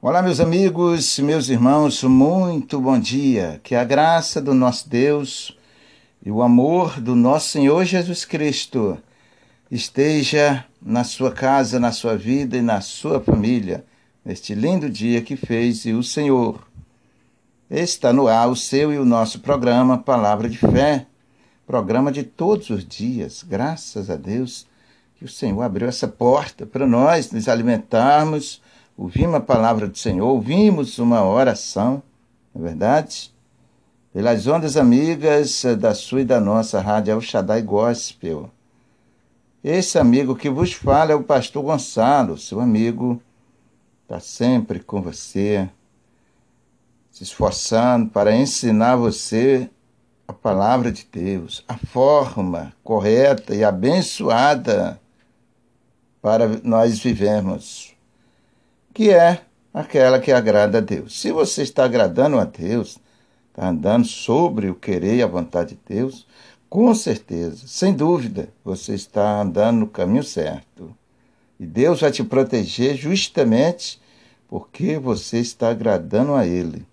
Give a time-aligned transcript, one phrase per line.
[0.00, 3.60] Olá, meus amigos, meus irmãos, muito bom dia.
[3.64, 5.58] Que a graça do nosso Deus
[6.24, 8.96] e o amor do nosso Senhor Jesus Cristo
[9.68, 13.84] esteja na sua casa, na sua vida e na sua família,
[14.24, 16.64] neste lindo dia que fez o Senhor.
[17.68, 21.06] Está no ar o seu e o nosso programa Palavra de Fé,
[21.66, 24.64] programa de todos os dias, graças a Deus
[25.16, 28.62] que o Senhor abriu essa porta para nós nos alimentarmos
[28.98, 32.02] ouvimos a palavra do Senhor, ouvimos uma oração,
[32.52, 33.32] não é verdade?
[34.12, 38.50] Pelas ondas amigas da sua e da nossa rádio El Shaddai Gospel.
[39.62, 43.22] Esse amigo que vos fala é o pastor Gonçalo, seu amigo,
[44.02, 45.68] está sempre com você,
[47.12, 49.70] se esforçando para ensinar você
[50.26, 55.00] a palavra de Deus, a forma correta e abençoada
[56.20, 57.87] para nós vivermos
[58.98, 61.20] que é aquela que agrada a Deus.
[61.20, 62.98] Se você está agradando a Deus,
[63.48, 66.26] está andando sobre o querer e a vontade de Deus,
[66.68, 70.92] com certeza, sem dúvida, você está andando no caminho certo.
[71.60, 74.00] E Deus vai te proteger justamente
[74.48, 76.84] porque você está agradando a Ele.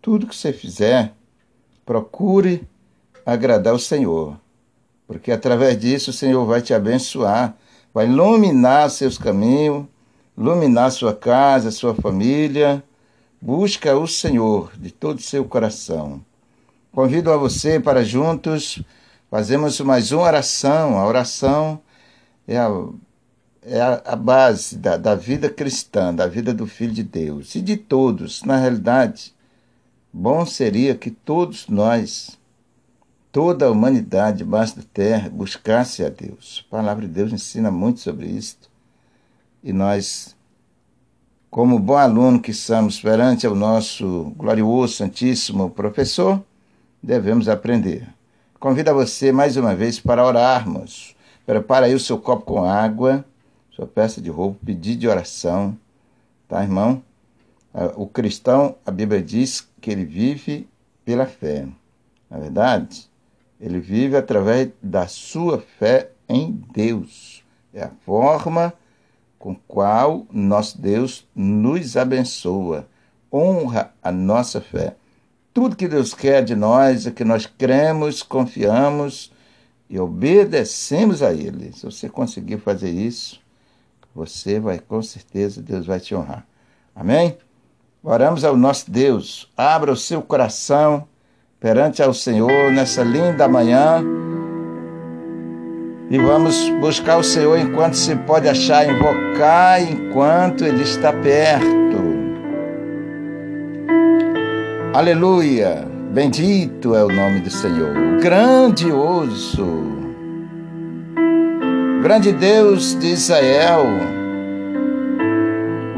[0.00, 1.12] Tudo que você fizer,
[1.84, 2.62] procure
[3.26, 4.38] agradar o Senhor,
[5.04, 7.56] porque através disso o Senhor vai te abençoar,
[7.92, 9.84] vai iluminar seus caminhos
[10.38, 12.82] iluminar sua casa, sua família.
[13.42, 16.20] Busca o Senhor de todo o seu coração.
[16.92, 18.80] Convido a você para juntos
[19.30, 20.98] fazermos mais uma oração.
[20.98, 21.80] A oração
[22.46, 22.70] é a,
[23.62, 27.76] é a, base da, da vida cristã, da vida do Filho de Deus e de
[27.76, 28.42] todos.
[28.44, 29.34] Na realidade,
[30.12, 32.38] bom seria que todos nós,
[33.30, 36.64] toda a humanidade debaixo da terra, buscasse a Deus.
[36.68, 38.56] A palavra de Deus ensina muito sobre isso
[39.62, 40.36] e nós,
[41.50, 46.42] como bom aluno que somos perante o nosso glorioso, santíssimo professor,
[47.02, 48.08] devemos aprender.
[48.60, 51.14] Convido a você mais uma vez para orarmos.
[51.46, 53.24] Prepara aí o seu copo com água,
[53.70, 55.76] sua peça de roupa, pedido de oração,
[56.48, 57.02] tá, irmão?
[57.72, 60.68] Ah, o cristão, a Bíblia diz que ele vive
[61.04, 61.66] pela fé.
[62.28, 63.08] Na é verdade,
[63.60, 67.42] ele vive através da sua fé em Deus.
[67.72, 68.74] É a forma
[69.38, 72.86] com qual nosso Deus nos abençoa,
[73.32, 74.96] honra a nossa fé.
[75.54, 79.32] Tudo que Deus quer de nós é que nós cremos, confiamos
[79.88, 81.72] e obedecemos a Ele.
[81.72, 83.40] Se você conseguir fazer isso,
[84.14, 86.46] você vai, com certeza, Deus vai te honrar.
[86.94, 87.38] Amém?
[88.02, 89.50] Oramos ao nosso Deus.
[89.56, 91.06] Abra o seu coração
[91.60, 94.02] perante ao Senhor nessa linda manhã
[96.10, 101.68] e vamos buscar o Senhor enquanto se pode achar, invocar enquanto Ele está perto.
[104.94, 105.86] Aleluia!
[106.10, 107.92] Bendito é o nome do Senhor,
[108.22, 109.66] grandioso,
[112.02, 113.84] grande Deus de Israel,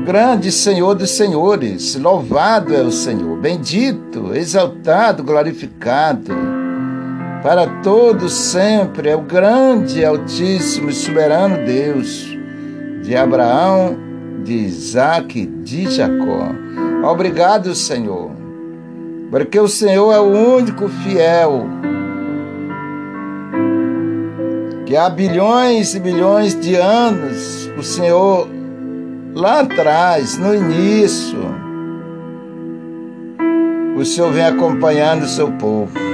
[0.05, 6.60] grande Senhor dos senhores, louvado é o Senhor, bendito, exaltado, glorificado
[7.43, 12.37] para todos sempre é o grande, altíssimo e soberano Deus
[13.03, 13.97] de Abraão,
[14.45, 16.49] de Isaac de Jacó.
[17.03, 18.31] Obrigado, Senhor,
[19.31, 21.67] porque o Senhor é o único fiel
[24.85, 28.49] que há bilhões e bilhões de anos o Senhor
[29.35, 31.39] lá atrás, no início,
[33.97, 36.10] o Senhor vem acompanhando o seu povo.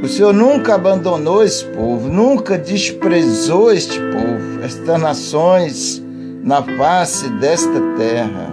[0.00, 6.02] O Senhor nunca abandonou esse povo, nunca desprezou este povo, estas nações
[6.44, 8.48] na face desta terra.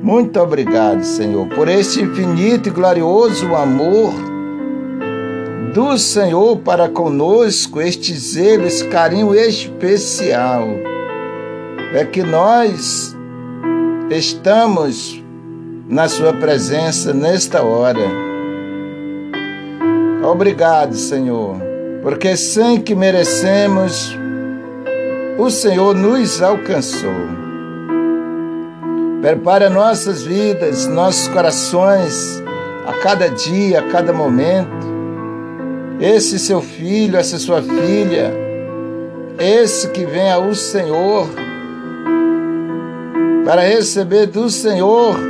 [0.00, 4.14] Muito obrigado, Senhor, por este infinito e glorioso amor
[5.74, 10.64] do Senhor para conosco, este zelo, esse carinho especial.
[11.92, 13.16] É que nós
[14.10, 15.20] estamos
[15.88, 18.29] na Sua presença nesta hora
[20.22, 21.56] Obrigado, Senhor,
[22.02, 24.14] porque sem que merecemos,
[25.38, 27.10] o Senhor nos alcançou.
[29.22, 32.42] Prepara nossas vidas, nossos corações,
[32.86, 34.90] a cada dia, a cada momento.
[35.98, 38.32] Esse seu filho, essa sua filha,
[39.38, 41.28] esse que vem ao Senhor,
[43.44, 45.29] para receber do Senhor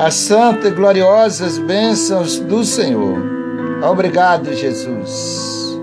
[0.00, 3.18] as santas e gloriosas bênçãos do Senhor.
[3.82, 5.78] Obrigado, Jesus.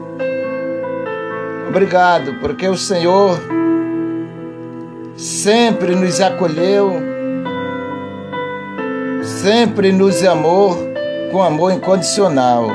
[1.70, 3.40] Obrigado, porque o Senhor
[5.16, 6.94] sempre nos acolheu,
[9.24, 10.76] sempre nos amou
[11.32, 12.72] com amor incondicional.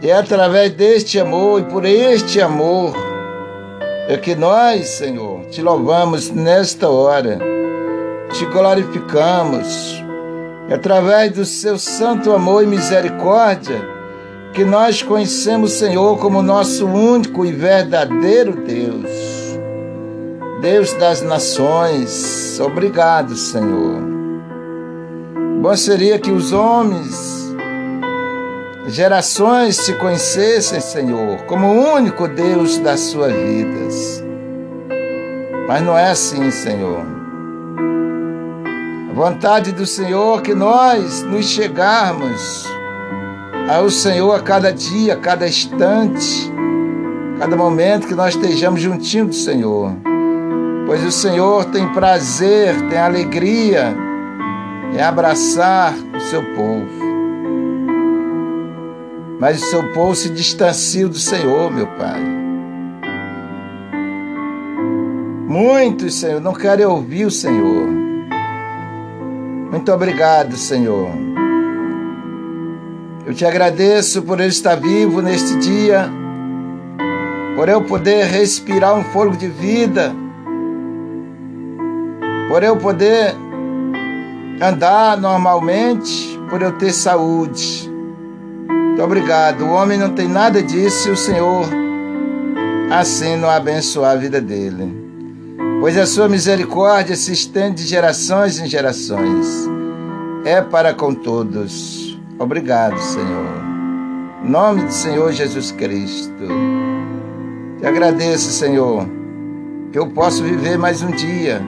[0.00, 2.94] E é através deste amor e por este amor
[4.06, 7.57] é que nós, Senhor, te louvamos nesta hora,
[8.32, 10.04] te glorificamos.
[10.68, 13.80] É através do seu santo amor e misericórdia
[14.52, 19.08] que nós conhecemos o Senhor como nosso único e verdadeiro Deus.
[20.60, 24.02] Deus das nações, obrigado, Senhor.
[25.62, 27.54] Bom seria que os homens,
[28.88, 34.24] gerações se conhecessem, Senhor, como o único Deus das suas vidas.
[35.66, 37.17] Mas não é assim, Senhor.
[39.18, 42.64] A vontade do Senhor que nós nos chegarmos
[43.68, 46.52] ao Senhor a cada dia, a cada instante,
[47.38, 49.92] cada momento que nós estejamos juntinho do Senhor
[50.88, 53.94] pois o Senhor tem prazer, tem alegria
[54.90, 56.88] em abraçar o seu povo.
[59.38, 62.22] Mas o seu povo se distancia do Senhor, meu Pai.
[65.46, 67.97] Muitos, Senhor, não querem ouvir o Senhor.
[69.70, 71.10] Muito obrigado, Senhor.
[73.26, 76.08] Eu te agradeço por eu estar vivo neste dia,
[77.56, 80.14] por eu poder respirar um fogo de vida
[82.48, 83.34] por eu poder
[84.60, 87.88] andar normalmente, por eu ter saúde.
[88.68, 89.66] Muito obrigado.
[89.66, 91.68] O homem não tem nada disso e o Senhor
[92.90, 94.97] assim não abençoar a vida dele.
[95.80, 99.68] Pois a sua misericórdia se estende de gerações em gerações.
[100.44, 102.18] É para com todos.
[102.36, 103.46] Obrigado, Senhor.
[104.44, 106.48] Em nome do Senhor Jesus Cristo.
[107.78, 109.06] Te agradeço, Senhor,
[109.92, 111.62] que eu posso viver mais um dia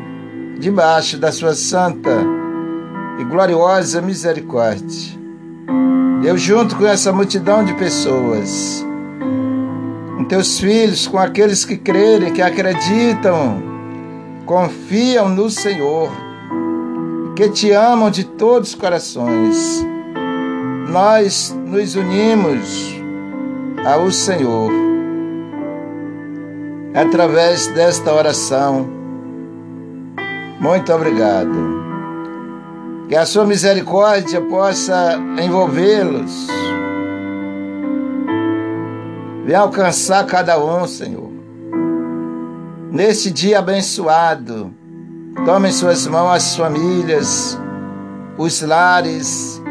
[0.58, 2.10] debaixo da sua santa
[3.20, 5.20] e gloriosa misericórdia.
[6.24, 8.84] Eu, junto com essa multidão de pessoas,
[10.16, 13.69] com teus filhos, com aqueles que crerem, que acreditam,
[14.46, 16.10] confiam no Senhor,
[17.36, 19.84] que te amam de todos os corações,
[20.88, 22.94] nós nos unimos
[23.84, 24.70] ao Senhor
[26.94, 29.00] através desta oração
[30.60, 31.80] muito obrigado.
[33.08, 36.48] Que a sua misericórdia possa envolvê-los.
[39.46, 41.29] Venha alcançar cada um, Senhor.
[42.92, 44.74] Neste dia abençoado,
[45.46, 47.56] tome em suas mãos as famílias,
[48.36, 49.62] os lares.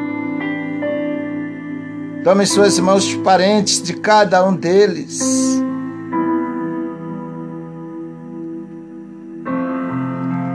[2.24, 5.20] Tome em suas mãos os parentes de cada um deles.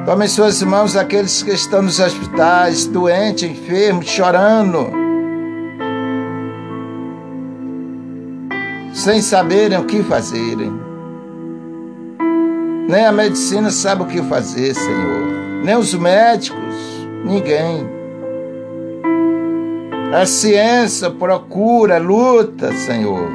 [0.06, 4.90] Tome em suas mãos aqueles que estão nos hospitais, doentes, enfermos, chorando,
[8.94, 10.83] sem saberem o que fazerem.
[12.88, 15.62] Nem a medicina sabe o que fazer, Senhor.
[15.64, 16.74] Nem os médicos,
[17.24, 17.88] ninguém.
[20.12, 23.28] A ciência procura, luta, Senhor,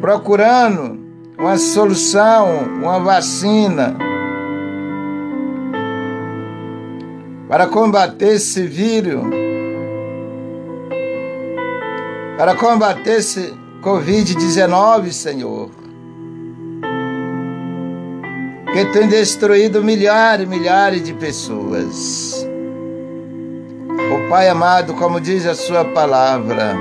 [0.00, 0.98] procurando
[1.38, 3.96] uma solução, uma vacina
[7.48, 9.24] para combater esse vírus,
[12.36, 15.70] para combater esse Covid-19, Senhor,
[18.76, 22.46] que tem destruído milhares e milhares de pessoas.
[23.88, 26.76] O Pai amado, como diz a Sua palavra,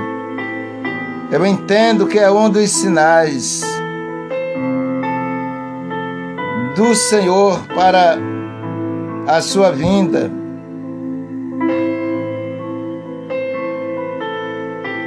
[1.32, 3.64] eu entendo que é um dos sinais
[6.76, 8.18] do Senhor para
[9.26, 10.30] a sua vinda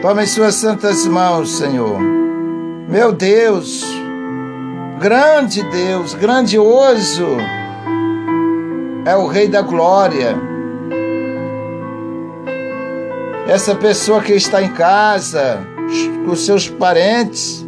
[0.00, 1.99] Tome suas santas mãos, Senhor.
[2.88, 3.85] Meu Deus,
[4.99, 7.26] grande Deus, grandioso,
[9.07, 10.37] é o Rei da Glória.
[13.47, 15.61] Essa pessoa que está em casa,
[16.26, 17.64] com seus parentes,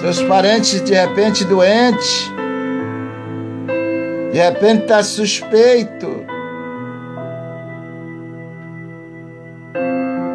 [0.00, 2.30] seus parentes de repente doentes,
[4.32, 6.24] de repente está suspeito,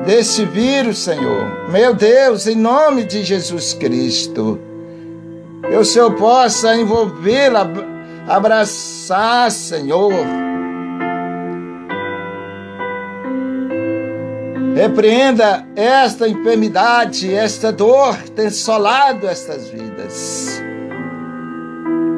[0.05, 1.69] desse vírus, Senhor.
[1.71, 4.59] Meu Deus, em nome de Jesus Cristo,
[5.69, 7.67] que o Senhor possa envolvê-la,
[8.27, 10.13] abraçar, Senhor.
[14.75, 20.61] Repreenda esta enfermidade, esta dor que tem solado estas vidas.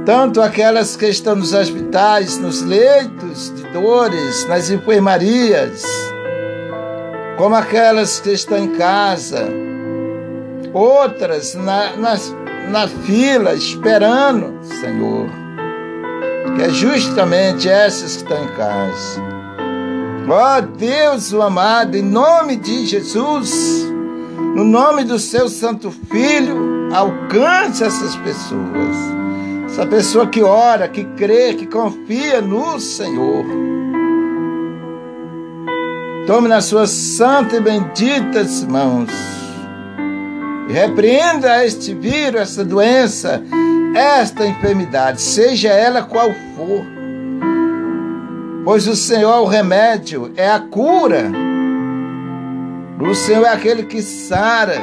[0.07, 5.83] tanto aquelas que estão nos hospitais, nos leitos de dores, nas enfermarias,
[7.37, 9.49] como aquelas que estão em casa,
[10.73, 12.15] outras na, na,
[12.69, 15.29] na fila esperando, Senhor,
[16.55, 19.21] que é justamente essas que estão em casa.
[20.29, 23.87] Ó oh, Deus o amado, em nome de Jesus,
[24.55, 29.17] no nome do seu Santo Filho, alcance essas pessoas
[29.77, 33.45] essa pessoa que ora, que crê, que confia no Senhor.
[36.25, 39.11] Tome nas suas santas e benditas mãos.
[40.69, 43.41] Repreenda este vírus, essa doença,
[43.95, 46.85] esta enfermidade, seja ela qual for.
[48.65, 51.31] Pois o Senhor é o remédio, é a cura.
[52.99, 54.81] O Senhor é aquele que sara.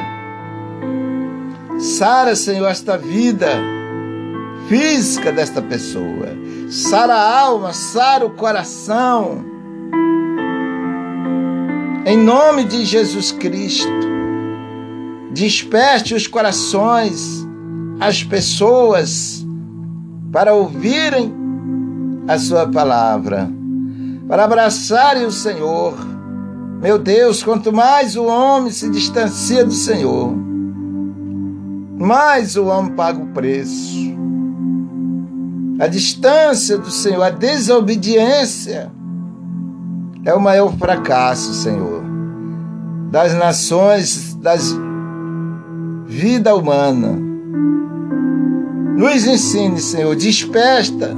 [1.77, 3.47] Sara, Senhor, esta vida
[4.67, 6.29] física desta pessoa.
[6.69, 9.45] Sara a alma, sara o coração.
[12.07, 14.14] Em nome de Jesus Cristo,
[15.35, 17.45] desperte os corações,
[17.99, 19.45] as pessoas,
[20.31, 21.33] para ouvirem
[22.25, 23.49] a Sua palavra,
[24.29, 25.93] para abraçarem o Senhor.
[26.81, 30.33] Meu Deus, quanto mais o homem se distancia do Senhor,
[31.99, 34.15] mais o homem paga o preço.
[35.81, 38.89] A distância do Senhor, a desobediência
[40.23, 42.01] é o maior fracasso, Senhor,
[43.11, 44.73] das nações, das
[46.15, 47.19] vida humana.
[48.97, 51.13] Nos ensine, Senhor, desperta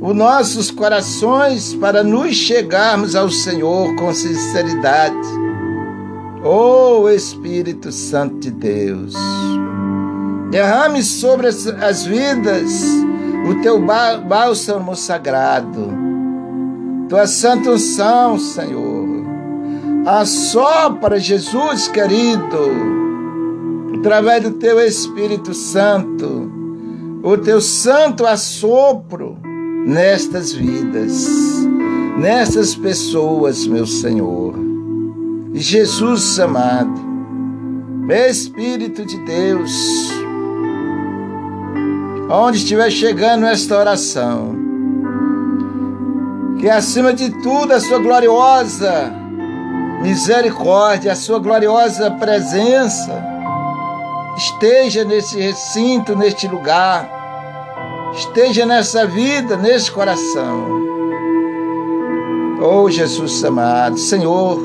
[0.00, 5.16] os nossos corações para nos chegarmos ao Senhor com sinceridade.
[6.44, 9.14] Oh Espírito Santo de Deus.
[10.50, 12.82] Derrame sobre as vidas
[13.50, 15.90] o teu bálsamo sagrado,
[17.08, 19.08] tua santa unção, Senhor.
[20.06, 22.97] Assopra, Jesus querido,
[23.98, 26.50] através do teu Espírito Santo,
[27.22, 29.36] o teu santo assopro
[29.84, 31.26] nestas vidas,
[32.16, 34.54] nessas pessoas, meu Senhor.
[35.52, 37.08] Jesus amado,
[38.08, 39.72] Espírito de Deus,
[42.30, 44.56] onde estiver chegando esta oração,
[46.60, 49.12] que acima de tudo a sua gloriosa
[50.02, 53.27] misericórdia, a sua gloriosa presença
[54.38, 60.78] esteja nesse recinto, neste lugar, esteja nessa vida, nesse coração.
[62.62, 64.58] Oh Jesus amado, Senhor,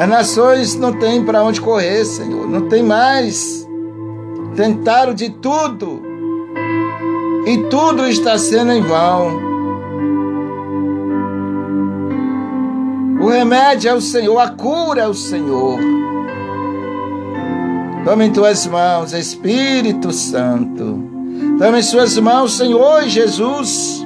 [0.00, 3.64] as nações não têm para onde correr, Senhor, não tem mais
[4.56, 6.00] Tentaram de tudo
[7.44, 9.52] e tudo está sendo em vão.
[13.20, 15.76] O remédio é o Senhor, a cura é o Senhor.
[18.04, 21.02] Tome em tuas mãos, Espírito Santo.
[21.58, 24.04] Tome em suas mãos, Senhor Jesus.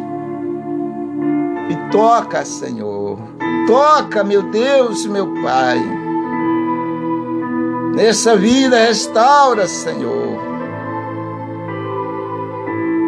[1.69, 3.19] E toca, Senhor.
[3.67, 5.81] Toca, meu Deus, meu Pai.
[7.97, 10.38] Nessa vida, restaura, Senhor.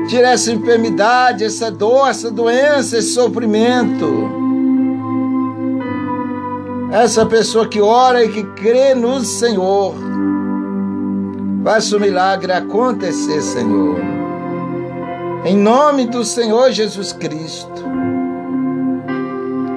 [0.09, 4.29] Tira essa enfermidade, essa dor, essa doença, esse sofrimento.
[6.91, 9.95] Essa pessoa que ora e que crê no Senhor.
[11.62, 14.00] Faça o milagre acontecer, Senhor.
[15.45, 17.85] Em nome do Senhor Jesus Cristo.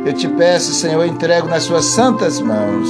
[0.06, 2.90] Eu te peço, Senhor, entrego nas suas santas mãos.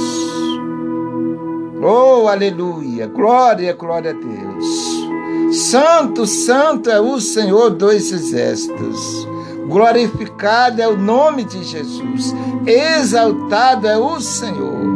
[1.82, 3.08] Oh, aleluia!
[3.08, 5.56] Glória, glória a Deus.
[5.56, 9.26] Santo, santo é o Senhor dos exércitos.
[9.66, 12.34] Glorificado é o nome de Jesus.
[12.64, 14.93] Exaltado é o Senhor.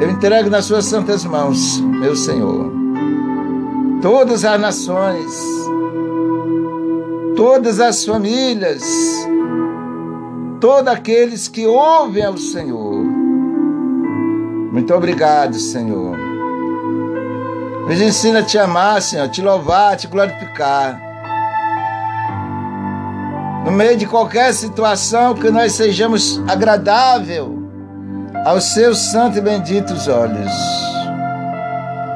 [0.00, 2.72] Eu entrego nas suas santas mãos, meu Senhor,
[4.00, 5.42] todas as nações,
[7.36, 8.82] todas as famílias,
[10.60, 13.04] todos aqueles que ouvem ao Senhor.
[14.72, 16.28] Muito obrigado, Senhor
[17.88, 21.00] nos ensina a te amar, Senhor, te louvar, te glorificar.
[23.64, 27.57] No meio de qualquer situação, que nós sejamos agradável
[28.44, 30.52] aos seus santos e benditos olhos.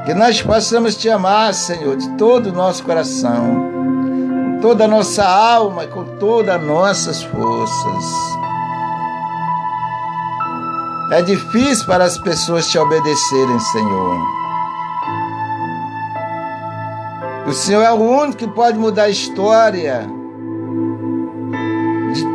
[0.04, 3.70] Que nós possamos te amar, Senhor, de todo o nosso coração,
[4.44, 8.04] com toda a nossa alma com todas as nossas forças.
[11.12, 14.18] É difícil para as pessoas te obedecerem, Senhor.
[17.46, 20.08] O Senhor é o único que pode mudar a história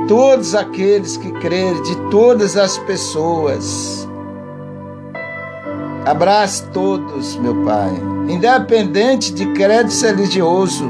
[0.08, 4.08] todos aqueles que crerem, de todas as pessoas.
[6.06, 7.92] Abrace todos, meu Pai,
[8.30, 10.90] independente de credo religioso,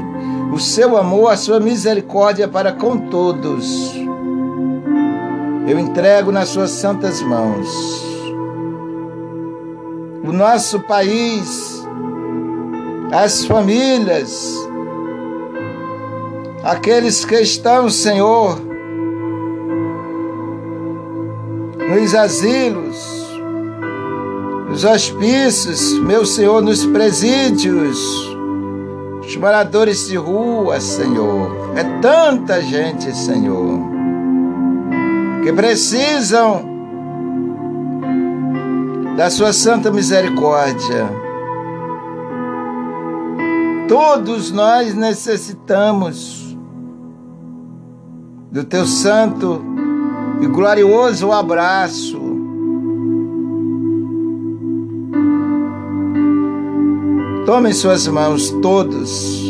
[0.52, 3.92] o seu amor, a sua misericórdia para com todos.
[5.66, 8.06] Eu entrego nas suas santas mãos
[10.24, 11.86] o nosso país,
[13.10, 14.54] as famílias,
[16.62, 18.67] aqueles que estão, Senhor,
[21.88, 23.40] nos asilos,
[24.68, 27.98] nos hospícios, meu Senhor, nos presídios,
[29.24, 31.50] os moradores de rua, Senhor.
[31.74, 33.80] É tanta gente, Senhor,
[35.42, 36.62] que precisam
[39.16, 41.08] da Sua santa misericórdia.
[43.88, 46.54] Todos nós necessitamos
[48.52, 49.64] do Teu santo
[50.40, 52.20] e glorioso abraço.
[57.44, 59.42] Tome suas mãos todos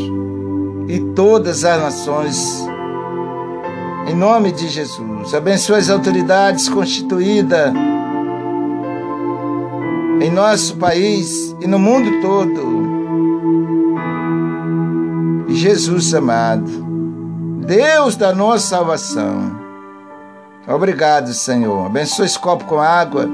[0.87, 2.66] e todas as nações,
[4.07, 5.35] em nome de Jesus.
[5.35, 7.73] Abençoe as autoridades constituídas
[10.21, 12.78] em nosso país e no mundo todo.
[15.49, 16.71] Jesus amado,
[17.66, 19.68] Deus da nossa salvação.
[20.69, 21.87] Obrigado, Senhor.
[21.87, 23.27] Abençoe esse copo com água.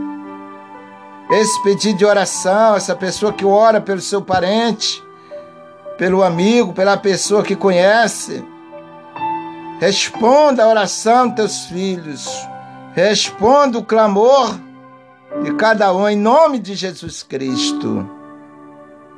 [1.29, 5.03] Esse pedido de oração, essa pessoa que ora pelo seu parente,
[5.99, 8.45] pelo amigo, pela pessoa que conhece.
[9.81, 12.29] Responda a oração dos teus filhos.
[12.95, 14.57] Responda o clamor
[15.43, 18.09] de cada um em nome de Jesus Cristo.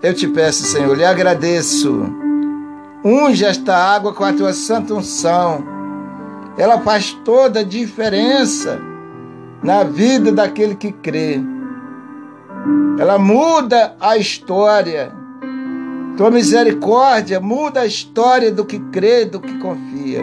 [0.02, 2.02] Eu te peço, Senhor, lhe agradeço.
[3.04, 5.75] Unge esta água com a tua santa unção.
[6.58, 8.80] Ela faz toda a diferença
[9.62, 11.40] na vida daquele que crê.
[12.98, 15.12] Ela muda a história.
[16.16, 20.22] Tua misericórdia muda a história do que crê, do que confia.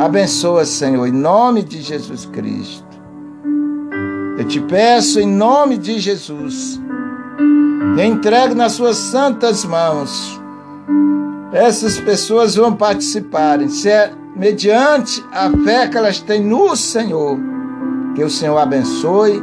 [0.00, 2.88] Abençoa, Senhor, em nome de Jesus Cristo.
[4.38, 6.80] Eu te peço em nome de Jesus,
[7.98, 10.40] e entrego nas suas santas mãos.
[11.52, 17.38] Essas pessoas vão participarem, se é mediante a fé que elas têm no Senhor.
[18.14, 19.42] Que o Senhor abençoe,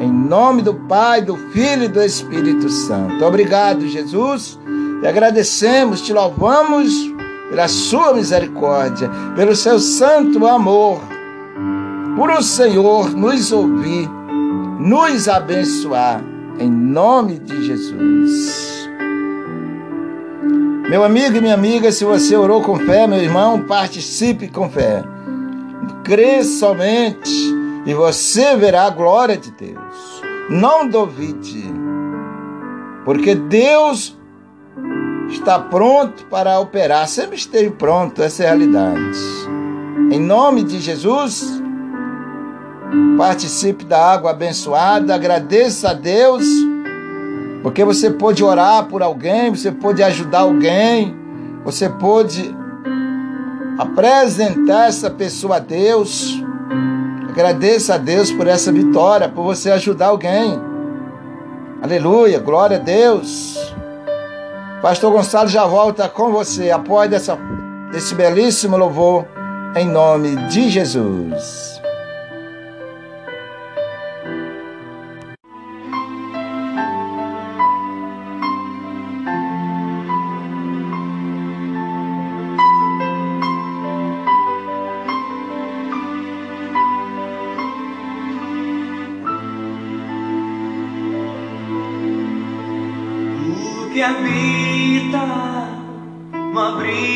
[0.00, 3.24] em nome do Pai, do Filho e do Espírito Santo.
[3.24, 4.58] Obrigado, Jesus,
[5.02, 6.92] e agradecemos, te louvamos
[7.50, 11.00] pela sua misericórdia, pelo seu santo amor
[12.16, 14.08] por o Senhor nos ouvir,
[14.78, 16.22] nos abençoar,
[16.58, 18.83] em nome de Jesus.
[20.88, 25.02] Meu amigo e minha amiga, se você orou com fé, meu irmão, participe com fé.
[26.04, 27.30] Crê somente
[27.86, 30.22] e você verá a glória de Deus.
[30.50, 31.64] Não duvide,
[33.04, 34.16] porque Deus
[35.28, 39.18] está pronto para operar, sempre esteve pronto, essa é a realidade.
[40.10, 41.62] Em nome de Jesus,
[43.16, 46.44] Participe da água abençoada, agradeça a Deus,
[47.64, 51.16] porque você pode orar por alguém, você pode ajudar alguém,
[51.64, 52.54] você pode
[53.78, 56.44] apresentar essa pessoa a Deus.
[57.26, 60.60] Agradeça a Deus por essa vitória, por você ajudar alguém.
[61.82, 63.74] Aleluia, glória a Deus.
[64.82, 66.68] Pastor Gonçalo já volta com você.
[67.08, 67.38] Dessa,
[67.94, 69.24] esse belíssimo louvor
[69.74, 71.73] em nome de Jesus.
[96.84, 97.13] breathe.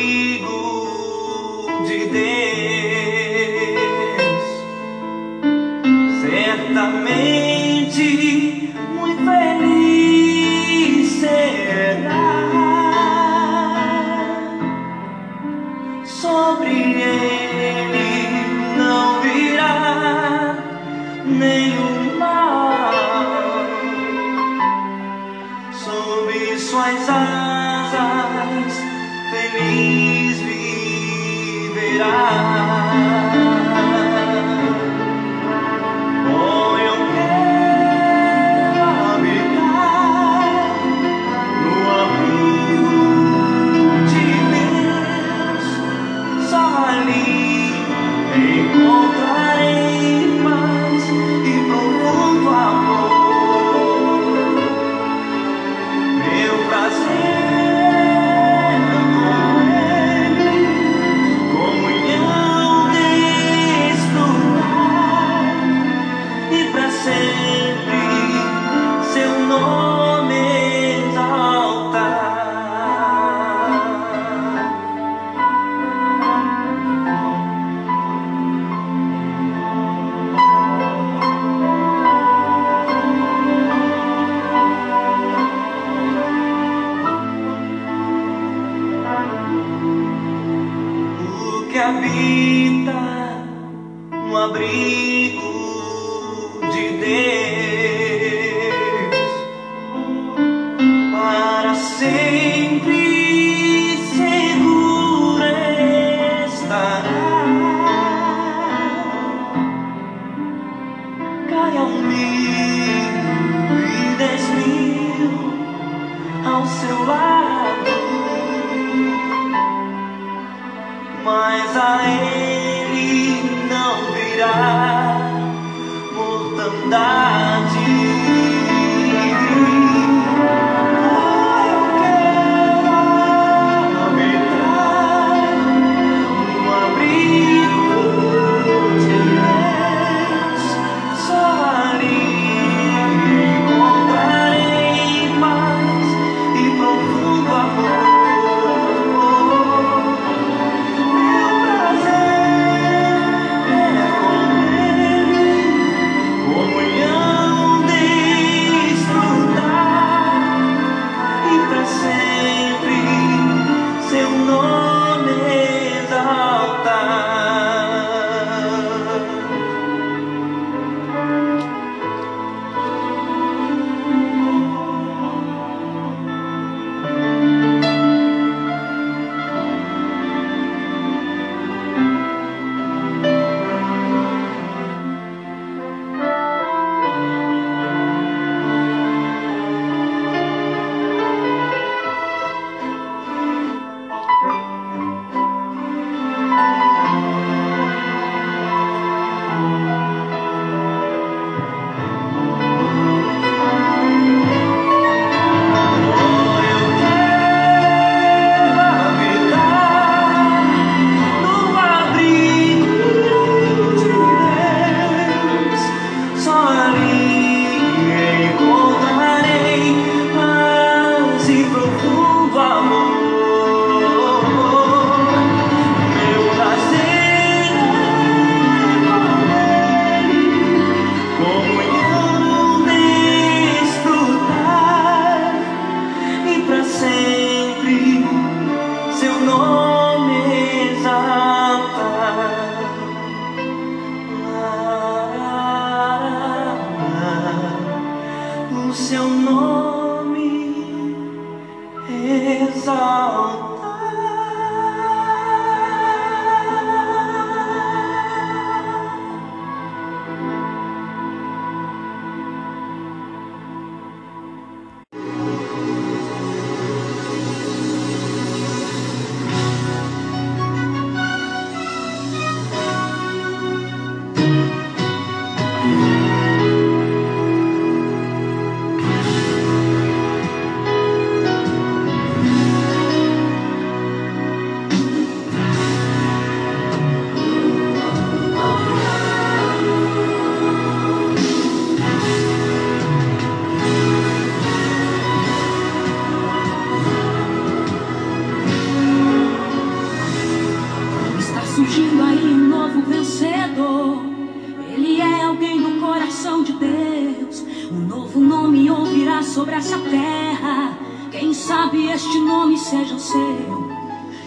[304.93, 307.63] Ele é alguém do coração de Deus.
[307.91, 310.97] Um novo nome ouvirá sobre essa terra.
[311.31, 313.89] Quem sabe este nome seja o seu.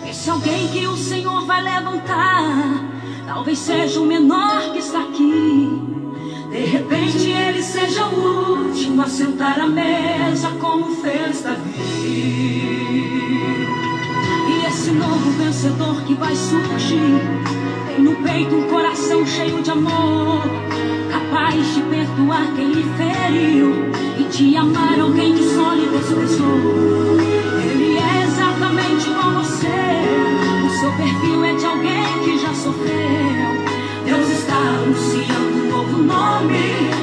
[0.07, 2.85] Esse alguém que o Senhor vai levantar.
[3.27, 5.81] Talvez seja o menor que está aqui.
[6.51, 11.73] De repente ele seja o último a sentar à mesa, como fez Davi.
[14.49, 17.62] E esse novo vencedor que vai surgir
[17.99, 20.43] no peito um coração cheio de amor,
[21.11, 27.21] capaz de perdoar quem lhe feriu e de amar alguém que só lhe desprezou.
[27.71, 29.67] Ele é exatamente igual você,
[30.67, 33.53] o seu perfil é de alguém que já sofreu.
[34.05, 36.59] Deus está anunciando um novo nome,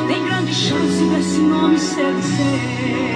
[0.08, 3.10] tem grande chance desse nome ser o seu.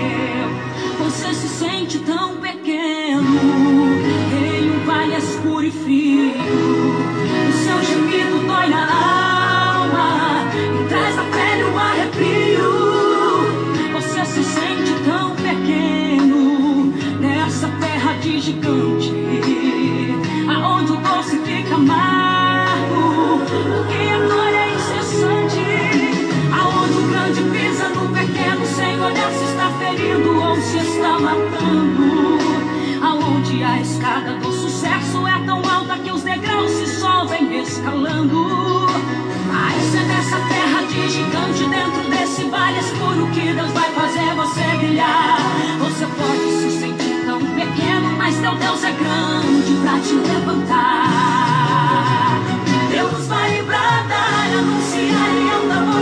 [1.06, 3.24] Você se sente tão pequeno
[4.32, 7.03] em um vale escuro e frio.
[7.94, 8.88] O gemido dói na
[9.76, 12.72] alma e traz na pele um arrepio.
[13.94, 19.14] Você se sente tão pequeno nessa terra de gigante,
[20.50, 25.64] aonde o doce fica amargo, porque a dor é incessante.
[26.52, 32.40] Aonde o grande pisa no pequeno, sem olhar se está ferindo ou se está matando.
[33.04, 34.63] Aonde a escada do
[35.22, 38.88] é tão alta que os degraus se solvem escalando.
[39.48, 44.78] Mas é dessa terra de gigante dentro desse vale escuro que Deus vai fazer você
[44.78, 45.38] brilhar.
[45.80, 51.10] Você pode se sentir tão pequeno, mas teu Deus é grande pra te levantar.
[52.90, 53.94] Deus vai livrar
[54.58, 55.93] anunciar e andar.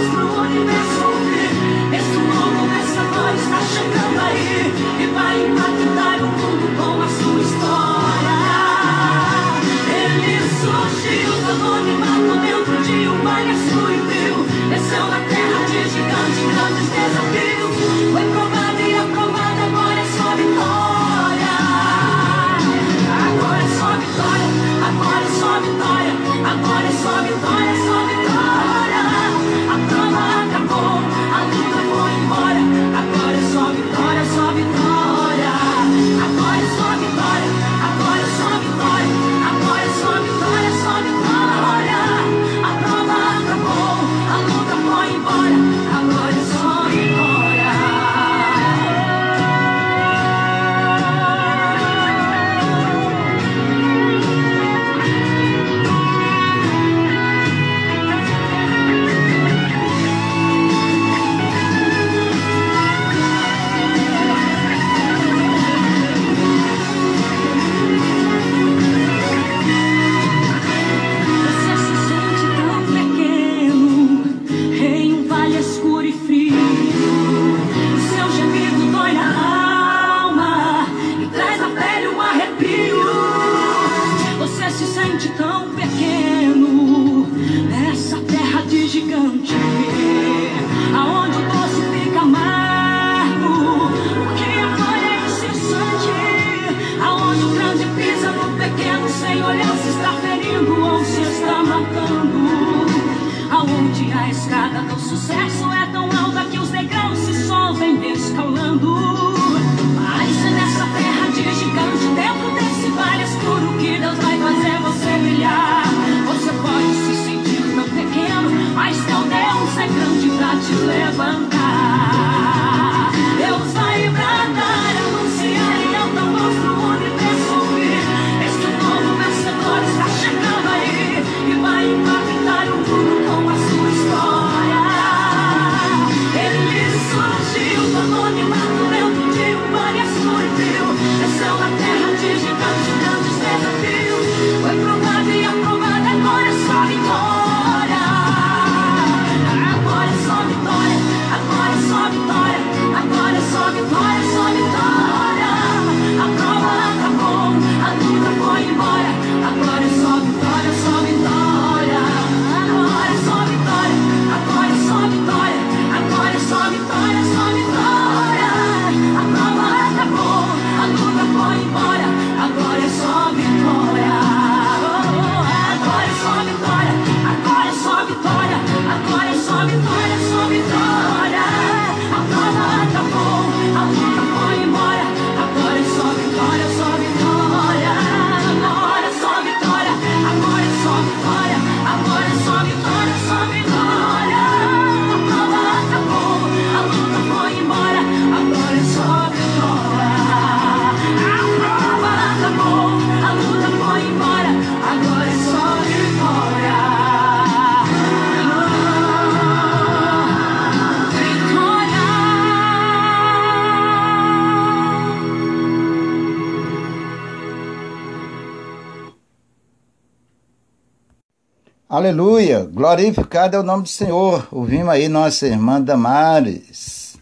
[222.11, 222.65] Aleluia!
[222.65, 224.45] Glorificado é o nome do Senhor.
[224.51, 227.15] Ouvimos aí nossa irmã Damares.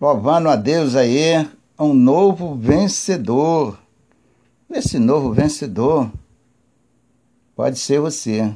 [0.00, 1.48] Louvando a Deus aí,
[1.78, 3.78] um novo vencedor.
[4.68, 6.10] Esse novo vencedor
[7.54, 8.52] pode ser você.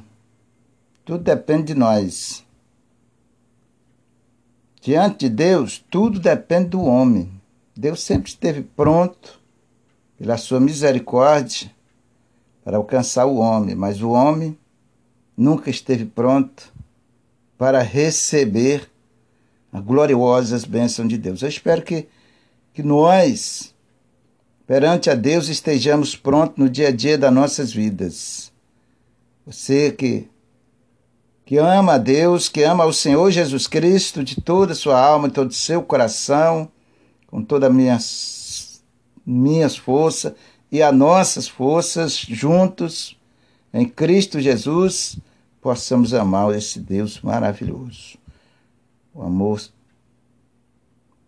[1.04, 2.44] Tudo depende de nós.
[4.80, 7.30] Diante de Deus, tudo depende do homem.
[7.76, 9.40] Deus sempre esteve pronto,
[10.18, 11.70] pela sua misericórdia,
[12.64, 14.58] para alcançar o homem, mas o homem
[15.36, 16.72] nunca esteve pronto
[17.56, 18.90] para receber
[19.72, 21.42] a gloriosa bênção de Deus.
[21.42, 22.06] Eu espero que,
[22.74, 23.74] que nós,
[24.66, 28.52] perante a Deus, estejamos prontos no dia a dia das nossas vidas.
[29.46, 30.28] Você que,
[31.46, 35.28] que ama a Deus, que ama o Senhor Jesus Cristo de toda a sua alma,
[35.28, 36.70] de todo o seu coração,
[37.28, 38.82] com todas as minhas,
[39.24, 40.34] minhas forças
[40.70, 43.16] e as nossas forças juntos
[43.72, 45.18] em Cristo Jesus,
[45.60, 48.18] possamos amar esse Deus maravilhoso.
[49.14, 49.62] O amor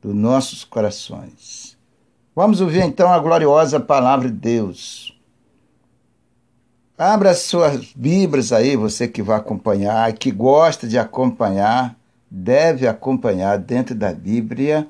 [0.03, 1.77] dos nossos corações.
[2.37, 5.17] Vamos ouvir então a gloriosa palavra de Deus.
[6.99, 11.97] Abra suas Bíblias aí, você que vai acompanhar, que gosta de acompanhar,
[12.31, 14.89] deve acompanhar dentro da Bíblia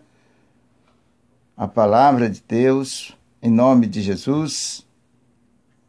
[1.56, 4.84] a palavra de Deus, em nome de Jesus.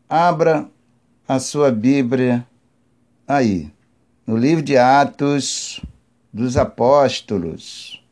[0.08, 0.70] Abra
[1.28, 2.46] a sua Bíblia
[3.28, 3.72] aí,
[4.28, 5.82] no livro de Atos
[6.32, 8.04] dos Apóstolos.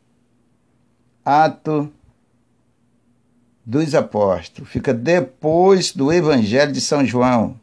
[1.24, 1.92] Ato
[3.64, 4.68] dos Apóstolos.
[4.68, 7.58] Fica depois do Evangelho de São João,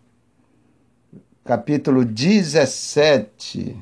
[1.43, 3.77] capítulo 17.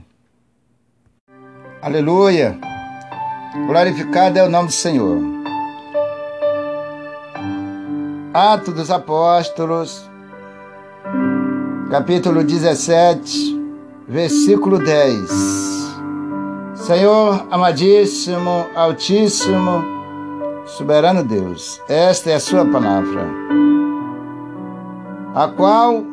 [1.82, 2.60] Aleluia!
[3.68, 5.22] Glorificado é o nome do Senhor.
[8.34, 10.09] Ato dos Apóstolos,
[11.90, 13.60] capítulo 17,
[14.08, 15.28] versículo 10.
[16.76, 19.84] Senhor amadíssimo, altíssimo,
[20.68, 23.28] soberano Deus, esta é a Sua palavra,
[25.34, 26.04] a qual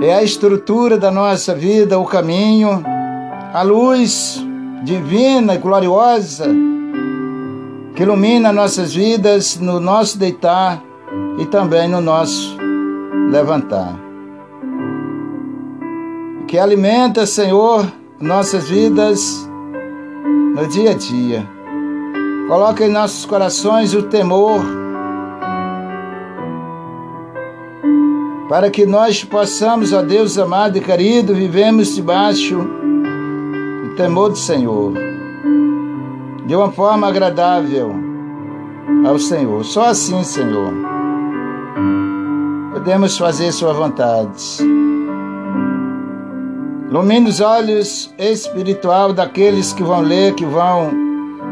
[0.00, 2.82] é a estrutura da nossa vida, o caminho,
[3.52, 4.42] a luz
[4.84, 6.46] divina e gloriosa
[7.94, 10.82] que ilumina nossas vidas no nosso deitar
[11.38, 12.57] e também no nosso
[13.30, 13.94] levantar.
[16.46, 17.86] Que alimenta, Senhor,
[18.20, 19.48] nossas vidas
[20.54, 21.48] no dia a dia.
[22.48, 24.60] Coloca em nossos corações o temor,
[28.48, 34.94] para que nós possamos, ó Deus amado e querido, vivemos debaixo do temor do Senhor,
[36.46, 37.94] de uma forma agradável
[39.06, 39.62] ao Senhor.
[39.66, 40.72] Só assim, Senhor,
[42.78, 44.62] podemos fazer Sua vontade.
[46.88, 50.90] Ilumine os olhos espiritual daqueles que vão ler, que vão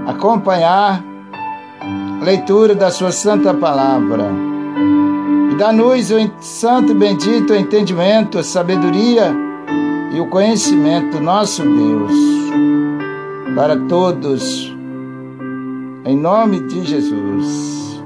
[0.07, 1.05] acompanhar
[2.21, 4.31] a leitura da Sua Santa Palavra.
[5.51, 9.35] E dá-nos o santo e bendito entendimento, a sabedoria
[10.13, 12.13] e o conhecimento do nosso Deus.
[13.57, 14.73] Para todos,
[16.05, 18.01] em nome de Jesus.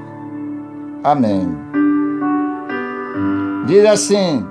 [1.04, 1.89] Amém.
[3.70, 4.44] Diz assim: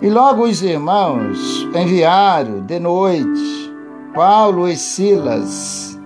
[0.00, 3.74] E logo os irmãos enviaram de noite
[4.14, 6.00] Paulo e Silas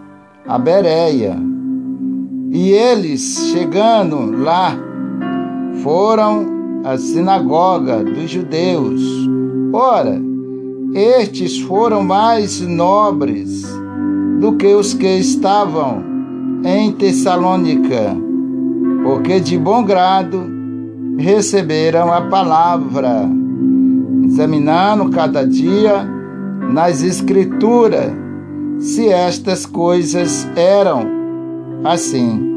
[0.44, 1.38] a Bereia.
[2.50, 4.76] E eles, chegando lá,
[5.84, 9.00] foram à sinagoga dos judeus.
[9.72, 10.20] Ora,
[10.94, 13.64] estes foram mais nobres
[14.40, 16.02] do que os que estavam
[16.64, 18.16] em Tessalônica,
[19.04, 20.53] porque de bom grado
[21.18, 23.28] receberam a palavra,
[24.24, 26.04] examinando cada dia
[26.72, 28.12] nas Escrituras
[28.78, 31.06] se estas coisas eram
[31.84, 32.52] assim.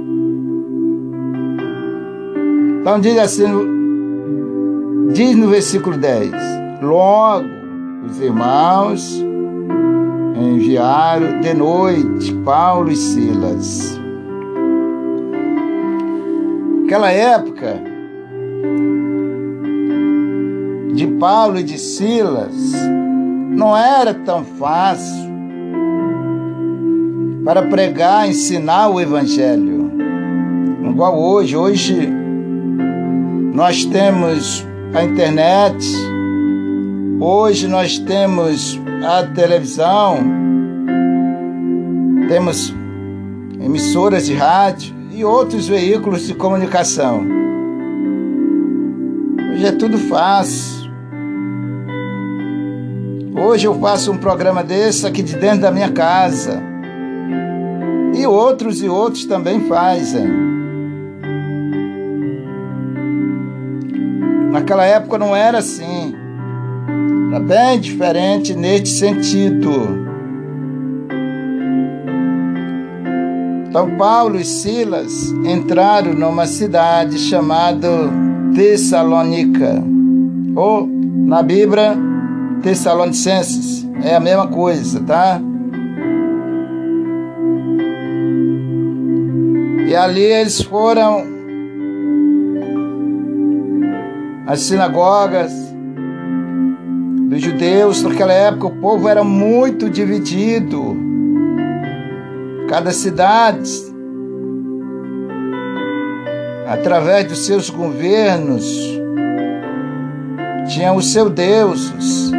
[2.82, 3.46] Então diz assim,
[5.14, 6.32] diz no versículo 10:
[6.82, 7.46] Logo
[8.06, 9.24] os irmãos
[10.36, 14.00] enviaram de noite Paulo e Silas.
[16.86, 17.82] Aquela época
[20.98, 22.74] de Paulo e de Silas
[23.56, 25.28] não era tão fácil
[27.46, 29.92] para pregar, ensinar o evangelho.
[30.84, 32.10] Igual hoje, hoje
[33.54, 35.88] nós temos a internet,
[37.20, 40.18] hoje nós temos a televisão,
[42.28, 42.74] temos
[43.64, 47.24] emissoras de rádio e outros veículos de comunicação.
[49.54, 50.77] Hoje é tudo fácil.
[53.40, 56.60] Hoje eu faço um programa desse aqui de dentro da minha casa.
[58.16, 60.28] E outros e outros também fazem.
[64.52, 66.16] Naquela época não era assim.
[67.30, 70.08] Era bem diferente neste sentido.
[73.70, 77.88] Então Paulo e Silas entraram numa cidade chamada
[78.56, 79.84] Tessalônica,
[80.56, 82.07] ou na Bíblia
[82.68, 85.40] Tessalonicenses, é a mesma coisa, tá?
[89.88, 91.24] E ali eles foram
[94.46, 95.54] às sinagogas
[97.30, 98.04] dos judeus.
[98.04, 100.94] Naquela época o povo era muito dividido.
[102.68, 103.72] Cada cidade,
[106.68, 108.66] através dos seus governos,
[110.68, 112.36] tinha o seu Deus.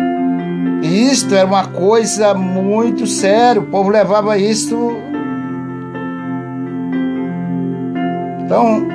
[0.89, 4.97] Isto era uma coisa muito séria, o povo levava isso.
[8.45, 8.89] Então,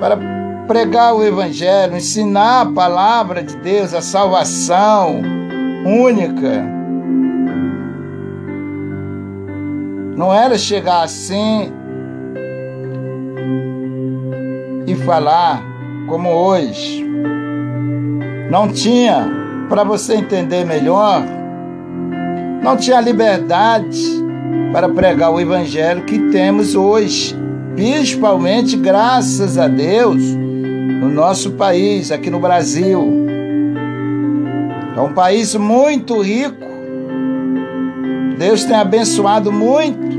[0.00, 0.18] para
[0.66, 5.22] pregar o Evangelho, ensinar a palavra de Deus, a salvação
[5.86, 6.64] única,
[10.16, 11.72] não era chegar assim
[14.84, 15.62] e falar
[16.08, 17.04] como hoje.
[18.50, 21.22] Não tinha, para você entender melhor,
[22.62, 24.02] não tinha liberdade
[24.72, 27.36] para pregar o evangelho que temos hoje,
[27.74, 30.22] principalmente graças a Deus
[31.00, 33.24] no nosso país, aqui no Brasil.
[34.96, 36.64] É um país muito rico.
[38.38, 40.14] Deus tem abençoado muito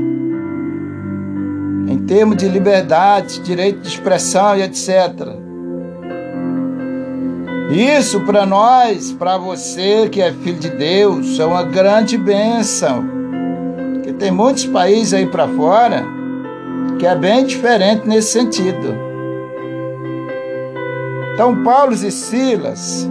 [1.88, 5.45] em termos de liberdade, direito de expressão e etc.
[7.70, 13.04] Isso para nós, para você que é filho de Deus, é uma grande bênção.
[13.94, 16.04] Porque tem muitos países aí para fora
[16.98, 18.94] que é bem diferente nesse sentido.
[21.34, 23.08] Então Paulo e Silas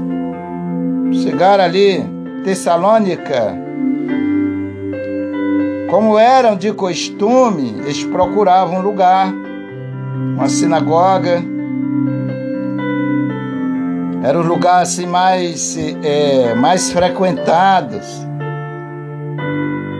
[1.11, 2.03] chegaram ali,
[2.43, 3.65] Tessalônica,
[5.89, 9.33] como eram de costume, eles procuravam um lugar,
[10.35, 11.54] uma sinagoga.
[14.25, 18.25] Era o lugar assim mais, é, mais frequentados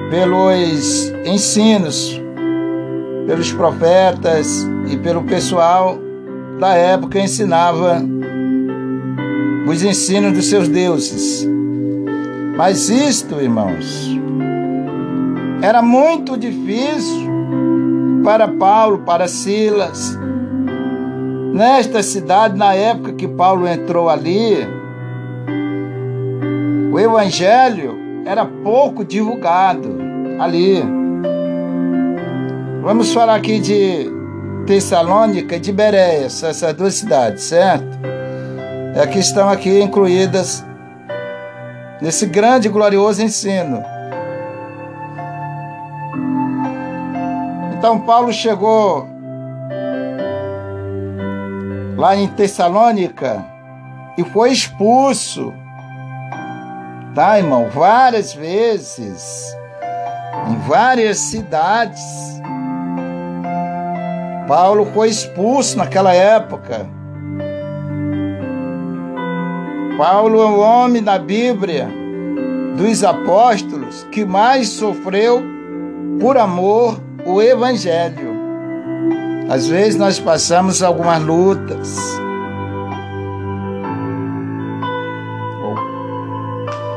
[0.09, 2.19] pelos ensinos,
[3.28, 5.99] pelos profetas e pelo pessoal
[6.59, 8.03] da época ensinava
[9.67, 11.47] os ensinos dos seus deuses.
[12.57, 14.09] Mas isto, irmãos,
[15.61, 17.30] era muito difícil
[18.23, 20.17] para Paulo, para Silas.
[21.56, 24.58] Nesta cidade, na época que Paulo entrou ali,
[26.91, 29.88] o evangelho era pouco divulgado
[30.38, 30.84] ali.
[32.84, 34.12] Vamos falar aqui de
[34.68, 37.88] Tessalônica e de Bereia, essas duas cidades, certo?
[38.93, 40.62] É que estão aqui incluídas
[42.01, 43.82] nesse grande e glorioso ensino.
[47.78, 49.14] Então Paulo chegou
[51.96, 53.43] lá em Tessalônica
[54.18, 55.54] e foi expulso.
[57.14, 57.70] Tá, irmão?
[57.70, 59.56] Várias vezes,
[60.50, 62.04] em várias cidades.
[64.48, 66.86] Paulo foi expulso naquela época.
[69.98, 71.89] Paulo é o homem da Bíblia
[72.78, 75.41] dos apóstolos que mais sofreu
[76.20, 78.35] por amor o Evangelho.
[79.50, 81.98] Às vezes nós passamos algumas lutas,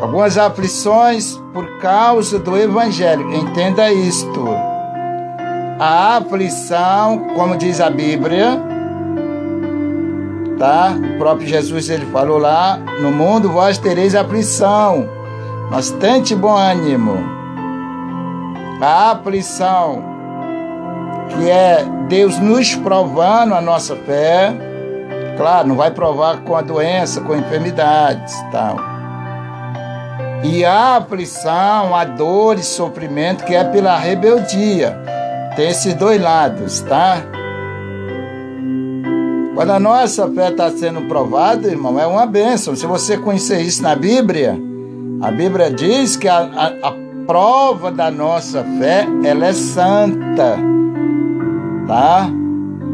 [0.00, 3.30] algumas aflições por causa do Evangelho.
[3.34, 4.48] Entenda isto.
[5.78, 8.60] A aflição, como diz a Bíblia,
[10.58, 10.94] tá?
[11.14, 15.08] O próprio Jesus ele falou lá: no mundo vós tereis aflição,
[15.70, 17.14] mas tente bom ânimo.
[18.80, 20.17] A aflição
[21.28, 24.52] que é Deus nos provando a nossa fé.
[25.36, 28.76] Claro, não vai provar com a doença, com enfermidades, tal.
[30.42, 34.96] E a aflição, a dor e sofrimento que é pela rebeldia.
[35.54, 37.22] Tem esses dois lados, tá?
[39.54, 42.76] Quando a nossa fé está sendo provada, irmão, é uma bênção.
[42.76, 44.56] Se você conhecer isso na Bíblia,
[45.20, 46.94] a Bíblia diz que a, a, a
[47.26, 50.56] prova da nossa fé, ela é santa
[51.88, 52.30] tá?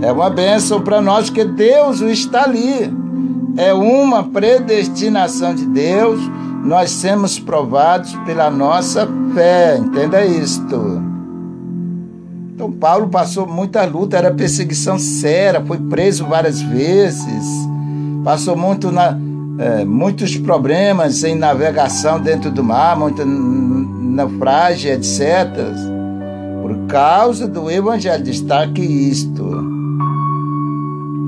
[0.01, 2.91] É uma bênção para nós que Deus está ali.
[3.57, 6.21] É uma predestinação de Deus.
[6.65, 9.77] Nós sermos provados pela nossa fé.
[9.77, 11.03] Entenda isto.
[12.55, 17.45] Então Paulo passou muita luta, era perseguição séria, foi preso várias vezes,
[18.23, 19.19] passou muito na,
[19.59, 25.94] é, muitos problemas em navegação dentro do mar, muita naufrágio, etc
[26.65, 28.25] por causa do Evangelho.
[28.25, 29.45] Destaque isto.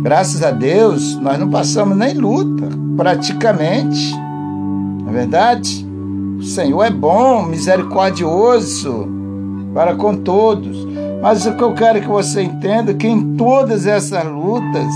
[0.00, 2.66] Graças a Deus, nós não passamos nem luta,
[2.96, 4.14] praticamente.
[5.02, 5.86] Não é verdade?
[6.38, 9.06] O Senhor é bom, misericordioso
[9.74, 10.86] para com todos.
[11.20, 14.94] Mas o que eu quero que você entenda é que em todas essas lutas,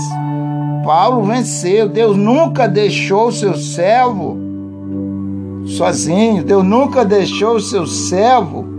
[0.83, 1.87] Paulo venceu.
[1.87, 4.39] Deus nunca deixou o seu servo
[5.67, 6.43] sozinho.
[6.43, 8.70] Deus nunca deixou o seu servo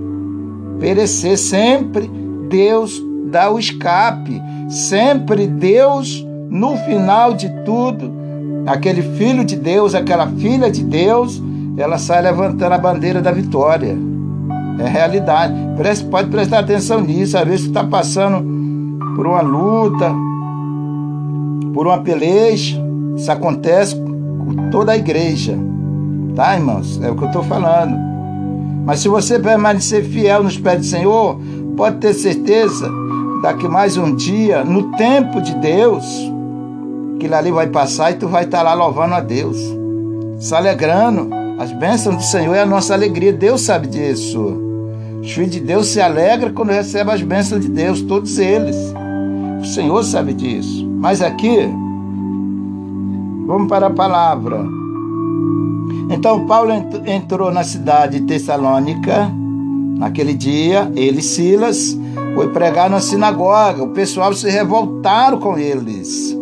[0.82, 1.38] perecer.
[1.38, 2.10] Sempre
[2.50, 4.42] Deus dá o escape.
[4.68, 8.10] Sempre Deus, no final de tudo,
[8.66, 11.42] aquele filho de Deus, aquela filha de Deus,
[11.76, 13.96] ela sai levantando a bandeira da vitória.
[14.78, 15.54] É realidade.
[16.10, 17.38] pode prestar atenção nisso.
[17.38, 18.42] Às vezes você está passando
[19.14, 20.12] por uma luta,
[21.72, 22.82] por uma peleja.
[23.16, 25.56] Isso acontece com toda a igreja.
[26.34, 26.98] Tá, irmãos?
[27.02, 28.11] É o que eu estou falando.
[28.84, 31.38] Mas se você permanecer fiel nos pés do Senhor,
[31.76, 32.90] pode ter certeza,
[33.42, 36.04] daqui mais um dia, no tempo de Deus,
[37.16, 39.56] aquilo ali vai passar e tu vai estar lá louvando a Deus,
[40.38, 41.28] se alegrando.
[41.58, 44.58] As bênçãos do Senhor é a nossa alegria, Deus sabe disso.
[45.22, 48.76] Os filhos de Deus se alegram quando recebem as bênçãos de Deus, todos eles.
[49.60, 50.84] O Senhor sabe disso.
[50.98, 51.68] Mas aqui,
[53.46, 54.81] vamos para a palavra.
[56.11, 56.70] Então Paulo
[57.07, 59.30] entrou na cidade de Tessalônica,
[59.99, 61.99] naquele dia, ele e Silas,
[62.34, 63.82] foi pregar na sinagoga.
[63.82, 66.36] O pessoal se revoltaram com eles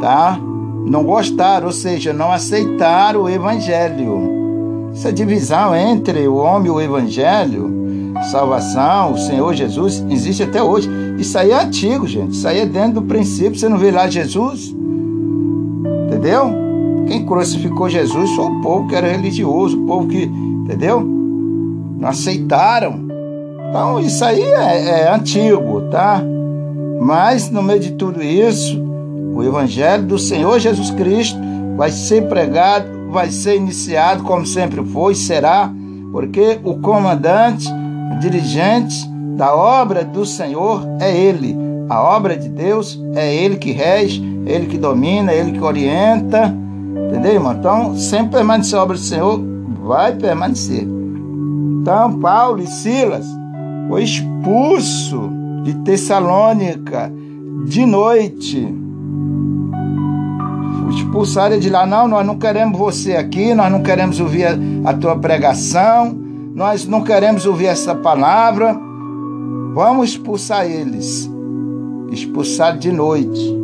[0.00, 0.40] tá?
[0.86, 4.90] Não gostaram, ou seja, não aceitaram o evangelho.
[4.92, 7.70] Essa divisão entre o homem e o evangelho,
[8.30, 10.90] salvação, o Senhor Jesus, existe até hoje.
[11.18, 12.32] Isso aí é antigo, gente.
[12.32, 13.56] Isso aí é dentro do princípio.
[13.56, 14.74] Você não vê lá Jesus?
[16.06, 16.69] Entendeu?
[17.10, 21.00] Quem crucificou Jesus foi o povo que era religioso, o povo que, entendeu?
[21.00, 23.00] Não aceitaram.
[23.68, 26.22] Então, isso aí é, é antigo, tá?
[27.00, 28.80] Mas, no meio de tudo isso,
[29.34, 31.36] o Evangelho do Senhor Jesus Cristo
[31.76, 35.68] vai ser pregado, vai ser iniciado como sempre foi, será,
[36.12, 37.66] porque o comandante,
[38.14, 39.04] o dirigente
[39.36, 41.56] da obra do Senhor é Ele.
[41.88, 46.69] A obra de Deus é Ele que rege, Ele que domina, Ele que orienta.
[47.10, 47.52] Entendeu, irmão?
[47.52, 49.40] Então, sempre permanecer a obra do Senhor,
[49.82, 50.86] vai permanecer.
[51.82, 53.26] Então, Paulo e Silas
[53.88, 55.28] foi expulso
[55.64, 57.12] de Tessalônica
[57.66, 58.80] de noite
[60.90, 61.84] expulsaram de lá.
[61.84, 66.16] Não, nós não queremos você aqui, nós não queremos ouvir a, a tua pregação,
[66.54, 68.78] nós não queremos ouvir essa palavra.
[69.74, 71.30] Vamos expulsar eles.
[72.10, 73.59] Expulsar de noite.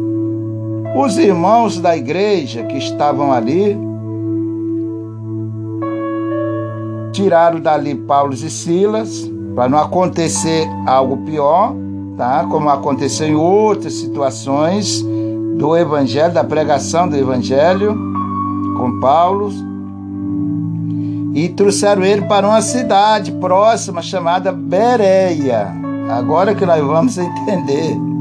[0.96, 3.76] Os irmãos da igreja que estavam ali
[7.12, 11.74] tiraram dali Paulo e Silas para não acontecer algo pior,
[12.16, 12.46] tá?
[12.50, 15.04] Como aconteceu em outras situações
[15.58, 17.94] do Evangelho, da pregação do Evangelho
[18.78, 19.50] com Paulo
[21.34, 25.74] e trouxeram ele para uma cidade próxima chamada Bereia.
[26.08, 28.15] Agora que nós vamos entender.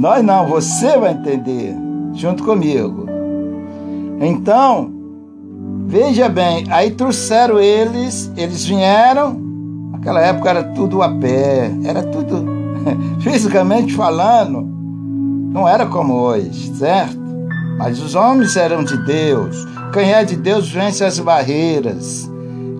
[0.00, 1.76] Nós não, você vai entender,
[2.14, 3.04] junto comigo.
[4.18, 4.90] Então,
[5.84, 9.38] veja bem, aí trouxeram eles, eles vieram,
[9.92, 12.46] naquela época era tudo a pé, era tudo,
[13.20, 14.62] fisicamente falando,
[15.52, 17.20] não era como hoje, certo?
[17.76, 19.68] Mas os homens eram de Deus.
[19.92, 22.26] Quem é de Deus vence as barreiras.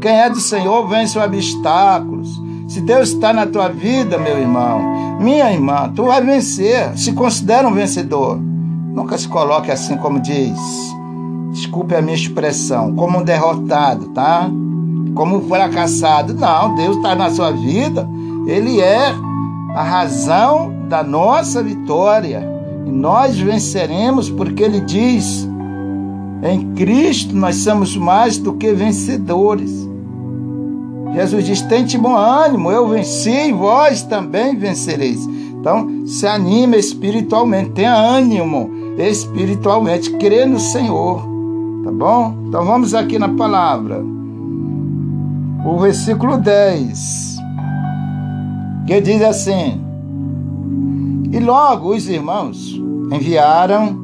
[0.01, 2.31] Quem é do Senhor vence os obstáculos.
[2.71, 6.97] Se Deus está na tua vida, meu irmão, minha irmã, tu vai vencer.
[6.97, 8.39] Se considera um vencedor.
[8.39, 10.57] Nunca se coloque assim como diz.
[11.51, 14.49] Desculpe a minha expressão, como um derrotado, tá?
[15.16, 16.33] Como um fracassado.
[16.33, 18.09] Não, Deus está na sua vida.
[18.47, 19.16] Ele é
[19.75, 22.49] a razão da nossa vitória.
[22.87, 25.45] E nós venceremos porque ele diz:
[26.41, 29.89] em Cristo nós somos mais do que vencedores.
[31.15, 35.27] Jesus diz: Tente bom ânimo, eu venci e vós também vencereis.
[35.27, 41.23] Então, se anime espiritualmente, tenha ânimo espiritualmente, crê no Senhor.
[41.85, 42.35] Tá bom?
[42.49, 44.03] Então vamos aqui na palavra.
[45.65, 47.37] O versículo 10,
[48.87, 49.91] que diz assim:
[51.33, 52.75] e logo os irmãos
[53.13, 53.97] enviaram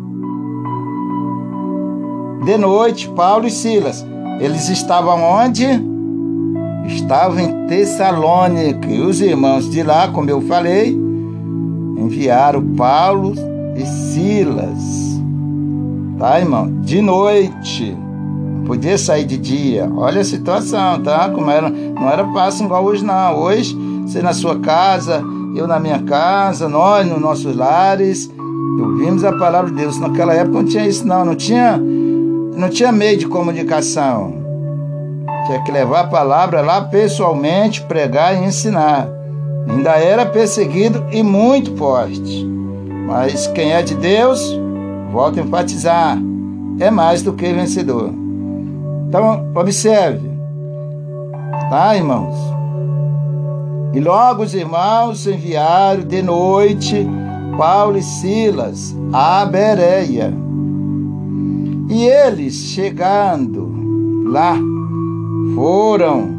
[2.45, 4.07] de noite Paulo e Silas.
[4.39, 5.67] Eles estavam onde?
[6.87, 8.89] Estavam em Tessalônica.
[8.89, 10.97] E os irmãos de lá, como eu falei,
[11.99, 13.35] enviaram Paulo
[13.77, 15.07] e Silas.
[16.19, 16.81] Tá, irmão?
[16.81, 17.97] De noite.
[18.67, 19.91] Podia sair de dia.
[19.95, 21.29] Olha a situação, tá?
[21.31, 23.39] Como era, não era fácil igual hoje, não.
[23.39, 25.23] Hoje, você na sua casa,
[25.55, 28.31] eu na minha casa, nós nos nossos lares,
[28.81, 29.99] ouvimos a palavra de Deus.
[30.01, 34.46] Naquela época não tinha isso, não, não tinha, não tinha meio de comunicação.
[35.47, 39.09] Tinha que levar a palavra lá pessoalmente, pregar e ensinar.
[39.69, 42.45] Ainda era perseguido e muito forte.
[43.07, 44.41] Mas quem é de Deus,
[45.13, 46.19] volta a enfatizar,
[46.81, 48.11] é mais do que vencedor.
[49.09, 50.29] Então, observe,
[51.71, 52.35] tá, irmãos?
[53.95, 57.07] E logo os irmãos enviaram de noite
[57.57, 60.35] Paulo e Silas a Bereia.
[61.89, 63.73] E eles, chegando
[64.27, 64.59] lá
[65.55, 66.35] foram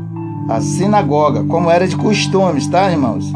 [0.50, 3.32] à sinagoga, como era de costumes, tá, irmãos?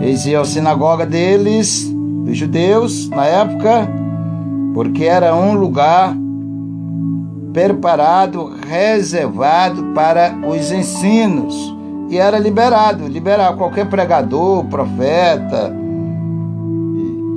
[0.00, 1.92] Eles iam à sinagoga deles,
[2.24, 3.88] dos judeus, na época,
[4.74, 6.14] porque era um lugar
[7.52, 11.74] preparado, reservado para os ensinos.
[12.08, 15.74] E era liberado, liberar qualquer pregador, profeta,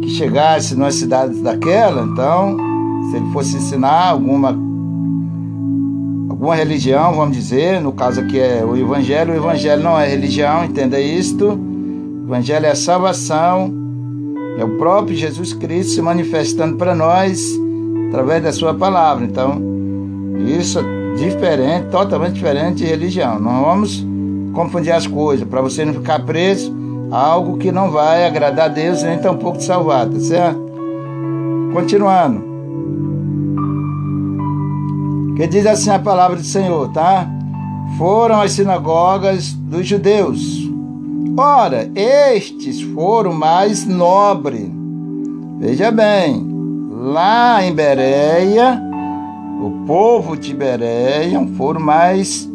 [0.01, 2.57] que chegasse numa cidade daquela, então,
[3.09, 4.72] se ele fosse ensinar alguma
[6.43, 10.65] alguma religião, vamos dizer, no caso aqui é o evangelho, o evangelho não é religião,
[10.65, 11.47] entenda isto.
[11.47, 13.73] O evangelho é salvação,
[14.59, 17.49] é o próprio Jesus Cristo se manifestando para nós
[18.09, 19.23] através da sua palavra.
[19.23, 19.61] Então,
[20.45, 20.83] isso é
[21.15, 23.39] diferente, totalmente diferente de religião.
[23.39, 24.05] Não vamos
[24.51, 26.75] confundir as coisas, para você não ficar preso
[27.09, 30.61] a algo que não vai agradar a Deus nem tampouco te salvar, tá certo?
[31.71, 32.52] Continuando
[35.35, 37.27] que diz assim a palavra do Senhor, tá?
[37.97, 40.69] Foram as sinagogas dos judeus.
[41.37, 44.69] Ora, estes foram mais nobres.
[45.59, 46.45] Veja bem,
[46.91, 48.79] lá em Bereia,
[49.61, 52.47] o povo de Bereia foram mais,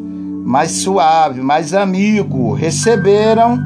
[0.45, 2.53] mais suave, mais amigo.
[2.53, 3.59] Receberam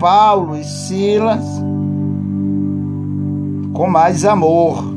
[0.00, 1.44] Paulo e Silas
[3.72, 4.95] com mais amor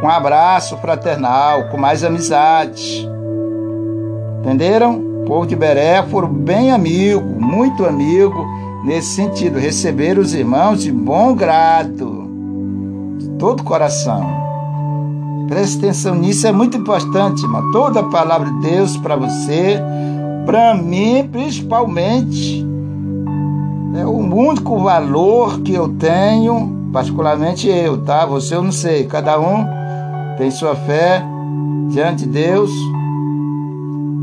[0.00, 3.06] com um abraço fraternal, com mais amizade.
[4.40, 4.98] Entenderam?
[4.98, 8.44] O povo de Beré foram bem amigo, muito amigo,
[8.84, 12.26] nesse sentido, receber os irmãos de bom grado,
[13.18, 14.26] de todo coração.
[15.46, 17.70] Preste atenção nisso, é muito importante, irmão.
[17.70, 19.78] Toda a palavra de Deus para você,
[20.46, 22.66] para mim principalmente,
[23.96, 28.24] é o único valor que eu tenho, particularmente eu, tá?
[28.24, 29.79] Você eu não sei, cada um
[30.40, 31.22] tem sua fé
[31.90, 32.70] diante de Deus.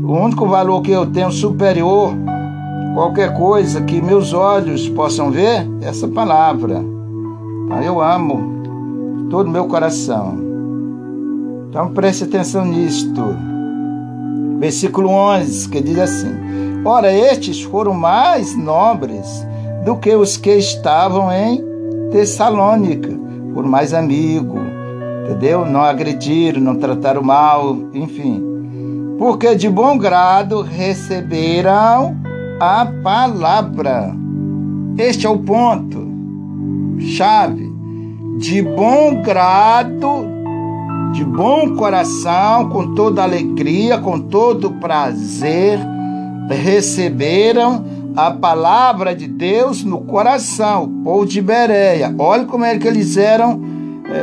[0.02, 2.12] O único valor que eu tenho superior
[2.92, 6.84] qualquer coisa que meus olhos possam ver é essa palavra.
[7.84, 10.36] Eu amo todo o meu coração.
[11.70, 13.22] Então preste atenção nisto.
[14.58, 16.34] Versículo 11, que diz assim:
[16.84, 19.46] Ora, estes foram mais nobres
[19.84, 21.62] do que os que estavam em
[22.10, 23.16] Tessalônica,
[23.54, 24.58] por mais amigo,
[25.28, 25.66] entendeu?
[25.66, 28.42] Não agrediram, não trataram mal, enfim.
[29.18, 32.16] Porque de bom grado receberam
[32.58, 34.14] a palavra.
[34.96, 36.08] Este é o ponto
[36.98, 37.68] chave.
[38.38, 40.26] De bom grado,
[41.12, 45.78] de bom coração, com toda alegria, com todo prazer,
[46.48, 47.84] receberam
[48.16, 52.14] a palavra de Deus no coração, o povo de Bereia.
[52.18, 53.77] Olha como é que eles eram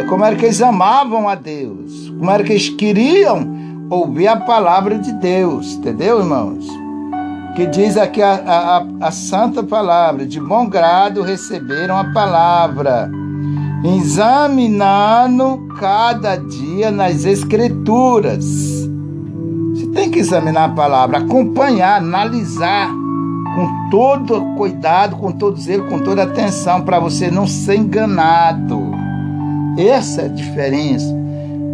[0.07, 4.97] como era que eles amavam a Deus, como era que eles queriam ouvir a palavra
[4.97, 6.65] de Deus, entendeu, irmãos?
[7.55, 13.09] Que diz aqui a, a, a santa palavra, de bom grado receberam a palavra,
[13.97, 18.43] examinando cada dia nas Escrituras.
[19.73, 22.89] Você tem que examinar a palavra, acompanhar, analisar
[23.55, 28.94] com todo cuidado, com todo zelo, com toda atenção, para você não ser enganado.
[29.77, 31.13] Essa é a diferença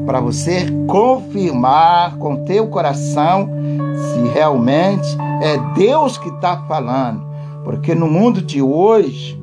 [0.06, 3.50] para você confirmar com teu coração
[3.96, 5.08] se realmente
[5.42, 7.22] é Deus que está falando.
[7.64, 9.40] Porque no mundo de hoje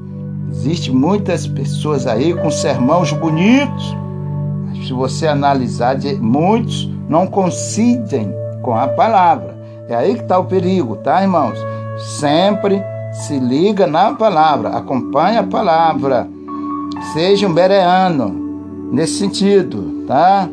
[0.51, 3.97] existe muitas pessoas aí com sermões bonitos,
[4.67, 8.33] mas se você analisar, muitos não coincidem
[8.63, 9.57] com a palavra.
[9.89, 11.59] É aí que está o perigo, tá, irmãos?
[12.19, 12.83] Sempre
[13.13, 16.29] se liga na palavra, acompanha a palavra,
[17.13, 18.48] seja um bereano,
[18.93, 20.49] nesse sentido, tá?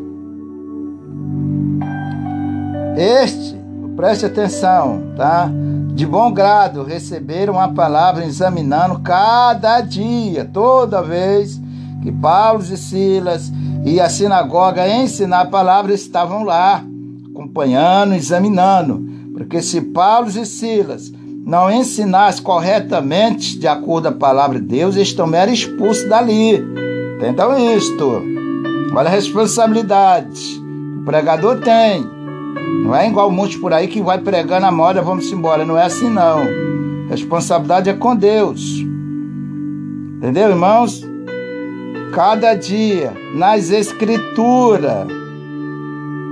[2.98, 3.56] Este,
[3.96, 5.50] preste atenção, tá?
[5.94, 11.60] De bom grado receberam a palavra examinando cada dia, toda vez
[12.02, 13.52] que Paulo e Silas
[13.86, 16.84] e a sinagoga ensinar a palavra estavam lá,
[17.32, 19.06] acompanhando, examinando.
[19.34, 21.12] Porque se Paulo e Silas
[21.46, 26.85] não ensinassem corretamente, de acordo com a palavra de Deus, eles eram expulsos dali.
[27.18, 28.22] Entendam isto.
[28.94, 30.62] Olha a responsabilidade.
[31.00, 32.06] O pregador tem.
[32.84, 35.66] Não é igual muitos por aí que vai pregando a moda, vamos embora.
[35.66, 36.42] Não é assim não.
[37.10, 38.62] Responsabilidade é com Deus.
[40.18, 41.04] Entendeu, irmãos?
[42.14, 45.08] Cada dia, nas escrituras,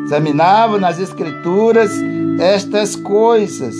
[0.05, 1.91] examinava nas escrituras
[2.39, 3.75] estas coisas.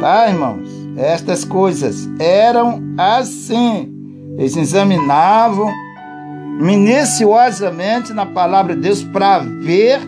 [0.00, 0.68] Tá, irmãos?
[0.96, 3.93] Estas coisas eram assim.
[4.36, 5.72] Eles examinavam
[6.60, 10.00] minuciosamente na palavra de Deus para ver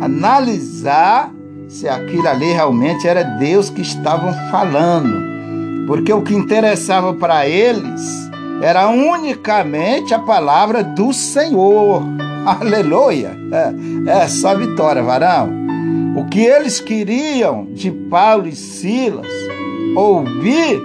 [0.00, 1.32] analisar
[1.68, 5.28] se aquilo ali realmente era Deus que estavam falando.
[5.86, 8.28] Porque o que interessava para eles
[8.62, 12.02] era unicamente a palavra do Senhor.
[12.46, 13.36] Aleluia!
[14.06, 15.50] É, é só vitória, varão.
[16.16, 19.26] O que eles queriam de Paulo e Silas
[19.94, 20.80] ouvir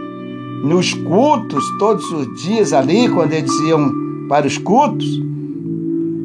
[0.63, 3.91] nos cultos, todos os dias ali, quando eles iam
[4.29, 5.05] para os cultos,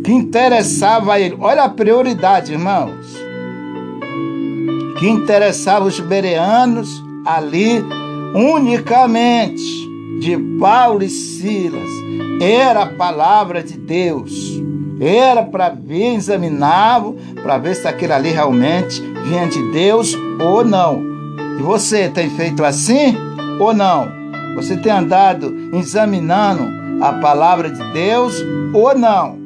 [0.04, 1.36] que interessava a ele.
[1.40, 3.04] Olha a prioridade, irmãos.
[4.98, 7.84] Que interessava os bereanos ali
[8.34, 9.62] unicamente
[10.20, 11.90] de Paulo e Silas.
[12.40, 14.62] Era a palavra de Deus.
[15.00, 21.02] Era para ver, examinavam, para ver se aquilo ali realmente vinha de Deus ou não.
[21.58, 23.16] E você tem feito assim
[23.60, 24.17] ou não?
[24.54, 26.64] Você tem andado examinando
[27.02, 28.34] a palavra de Deus
[28.72, 29.38] ou não?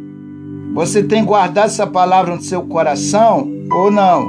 [0.74, 4.26] Você tem guardado essa palavra no seu coração ou não?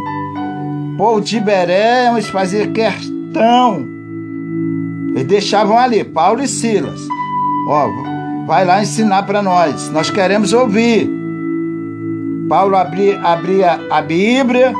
[0.98, 3.86] Povo de eles faziam questão.
[5.12, 7.00] Eles deixavam ali, Paulo e Silas.
[7.68, 7.88] Ó,
[8.46, 9.90] vai lá ensinar para nós.
[9.90, 11.10] Nós queremos ouvir.
[12.50, 14.74] Paulo abria, abria a Bíblia,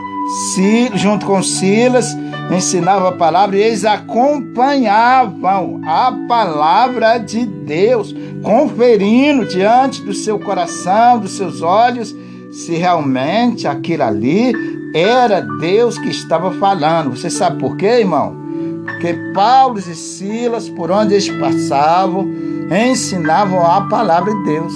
[0.96, 2.14] junto com Silas,
[2.52, 11.20] ensinava a palavra e eles acompanhavam a palavra de Deus, conferindo diante do seu coração,
[11.20, 12.16] dos seus olhos,
[12.52, 14.54] se realmente aquilo ali
[14.94, 17.12] era Deus que estava falando.
[17.12, 18.36] Você sabe por quê, irmão?
[18.86, 22.30] Porque Paulo e Silas, por onde eles passavam,
[22.92, 24.74] ensinavam a palavra de Deus.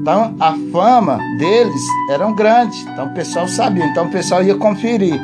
[0.00, 5.18] Então a fama deles era grande, então o pessoal sabia, então o pessoal ia conferir.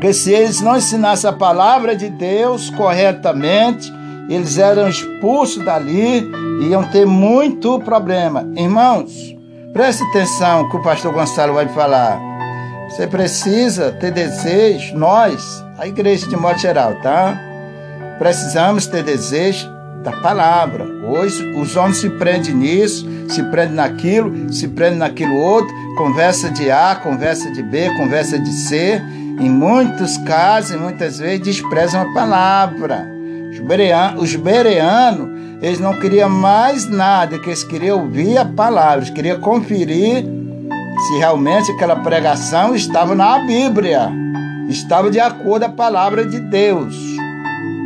[0.00, 3.92] Porque se eles não ensinassem a palavra de Deus corretamente,
[4.30, 6.26] eles eram expulsos dali
[6.62, 8.48] e iam ter muito problema.
[8.56, 9.12] Irmãos,
[9.74, 12.18] preste atenção que o pastor Gonçalo vai falar.
[12.88, 17.38] Você precisa ter desejo, nós, a igreja de modo geral, tá?
[18.18, 19.68] Precisamos ter desejo
[20.02, 20.86] da palavra.
[21.06, 26.70] Hoje os homens se prendem nisso, se prendem naquilo, se prendem naquilo outro, conversa de
[26.70, 29.02] A, conversa de B, conversa de C
[29.40, 33.06] em muitos casos, muitas vezes, desprezam a palavra.
[33.50, 35.28] Os bereanos, os bereanos,
[35.62, 40.24] eles não queriam mais nada, que eles queriam ouvir a palavra, eles queriam conferir
[41.06, 44.10] se realmente aquela pregação estava na Bíblia,
[44.68, 46.94] estava de acordo com a palavra de Deus.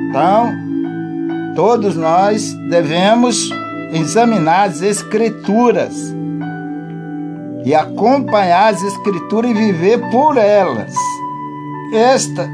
[0.09, 0.53] Então,
[1.55, 3.49] todos nós devemos
[3.93, 5.95] examinar as Escrituras
[7.65, 10.93] e acompanhar as Escrituras e viver por elas.
[11.95, 12.51] Esta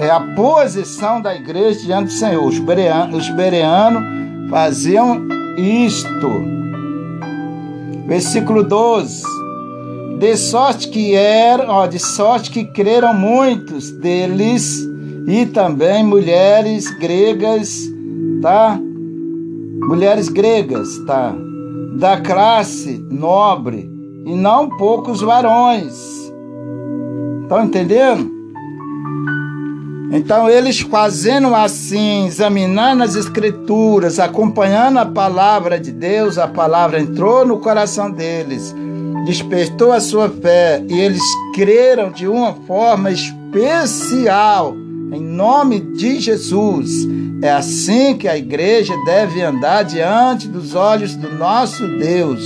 [0.00, 2.44] é a posição da igreja diante do Senhor.
[2.44, 4.02] Os bereanos, os bereanos
[4.50, 6.28] faziam isto.
[8.04, 9.22] Versículo 12.
[10.18, 14.84] De sorte que eram, ó, de sorte que creram muitos deles
[15.28, 17.78] e também mulheres gregas,
[18.42, 18.76] tá?
[19.88, 21.32] Mulheres gregas, tá?
[21.96, 23.88] Da classe nobre
[24.24, 26.25] e não poucos varões
[27.46, 28.28] Estão entendendo?
[30.10, 37.46] Então, eles fazendo assim, examinando as Escrituras, acompanhando a palavra de Deus, a palavra entrou
[37.46, 38.74] no coração deles,
[39.24, 41.22] despertou a sua fé e eles
[41.54, 44.74] creram de uma forma especial,
[45.12, 47.06] em nome de Jesus.
[47.40, 52.42] É assim que a igreja deve andar diante dos olhos do nosso Deus,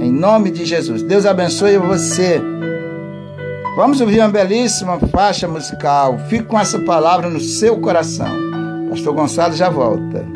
[0.00, 1.02] em nome de Jesus.
[1.02, 2.40] Deus abençoe você.
[3.78, 6.18] Vamos ouvir uma belíssima faixa musical.
[6.28, 8.26] Fique com essa palavra no seu coração.
[8.90, 10.26] Pastor Gonçalo já volta.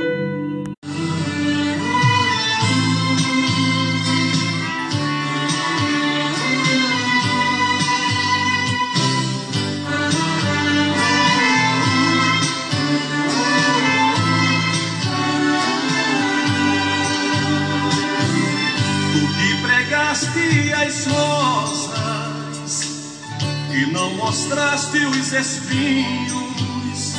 [25.33, 27.15] Espinhos.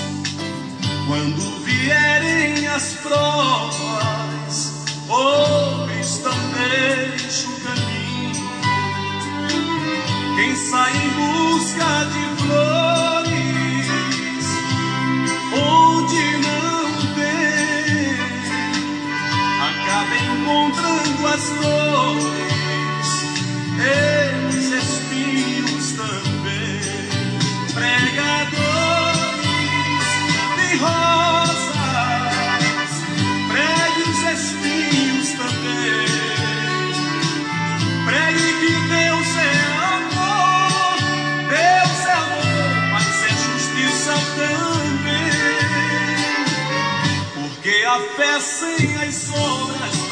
[1.07, 4.73] Quando vierem as provas,
[5.09, 7.13] ouves também
[7.45, 8.49] o caminho.
[10.35, 12.32] Quem sai em busca de
[48.39, 50.02] sem as sombras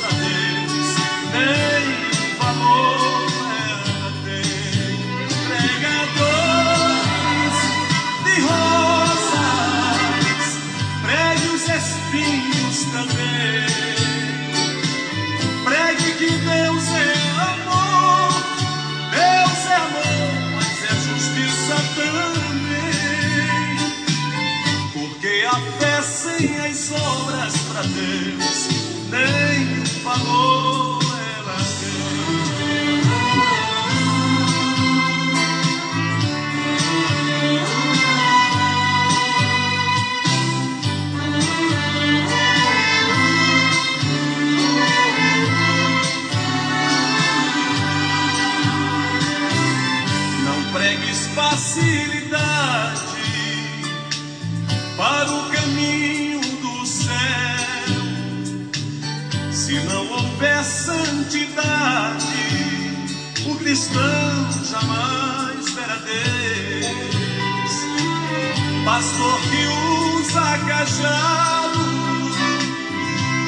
[70.81, 71.79] cajado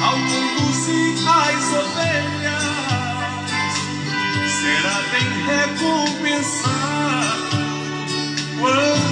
[0.02, 2.62] ao conduzir as ovelhas.
[4.60, 6.74] Será bem recompensado
[8.60, 9.03] quando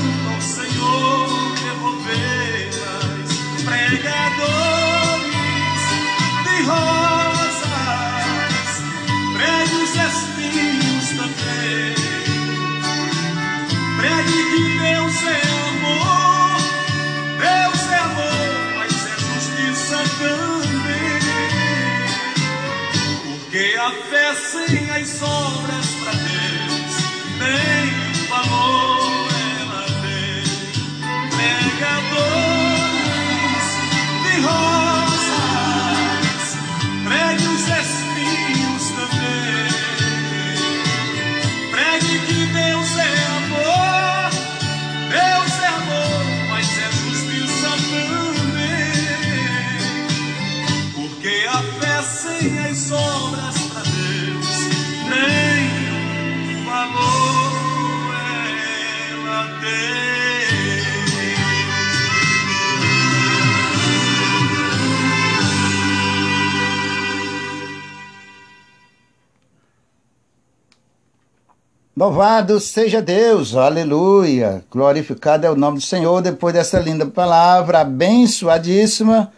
[72.03, 74.65] Louvado seja Deus, aleluia.
[74.69, 76.21] Glorificado é o nome do Senhor.
[76.21, 79.33] Depois dessa linda palavra abençoadíssima,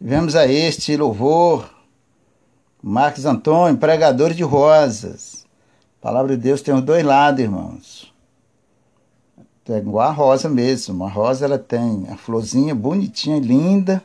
[0.00, 1.70] vemos a este louvor.
[2.82, 5.46] Marcos Antônio, pregador de rosas.
[6.00, 8.12] A palavra de Deus tem os dois lados, irmãos.
[9.68, 11.04] É igual a rosa mesmo.
[11.04, 14.02] A rosa ela tem a florzinha bonitinha, linda,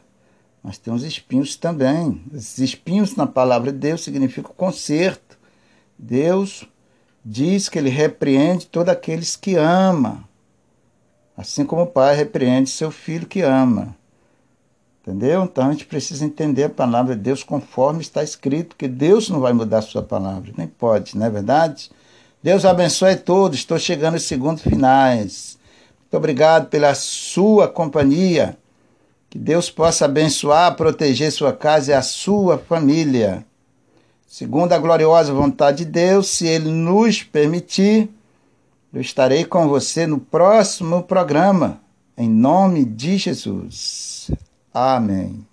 [0.62, 2.22] mas tem os espinhos também.
[2.36, 5.40] Esses espinhos na palavra de Deus significam conserto.
[5.98, 6.68] Deus
[7.30, 10.24] diz que ele repreende todos aqueles que ama,
[11.38, 13.96] assim como o pai repreende seu filho que ama.
[15.02, 15.44] Entendeu?
[15.44, 19.40] Então a gente precisa entender a palavra de Deus conforme está escrito, que Deus não
[19.40, 21.92] vai mudar a sua palavra, nem pode, não é verdade?
[22.42, 25.60] Deus abençoe todos, estou chegando aos segundos finais.
[26.02, 28.58] Muito obrigado pela sua companhia.
[29.30, 33.46] Que Deus possa abençoar, proteger sua casa e a sua família.
[34.30, 38.12] Segundo a gloriosa vontade de Deus, se Ele nos permitir,
[38.94, 41.82] eu estarei com você no próximo programa,
[42.16, 44.30] em nome de Jesus.
[44.72, 45.49] Amém.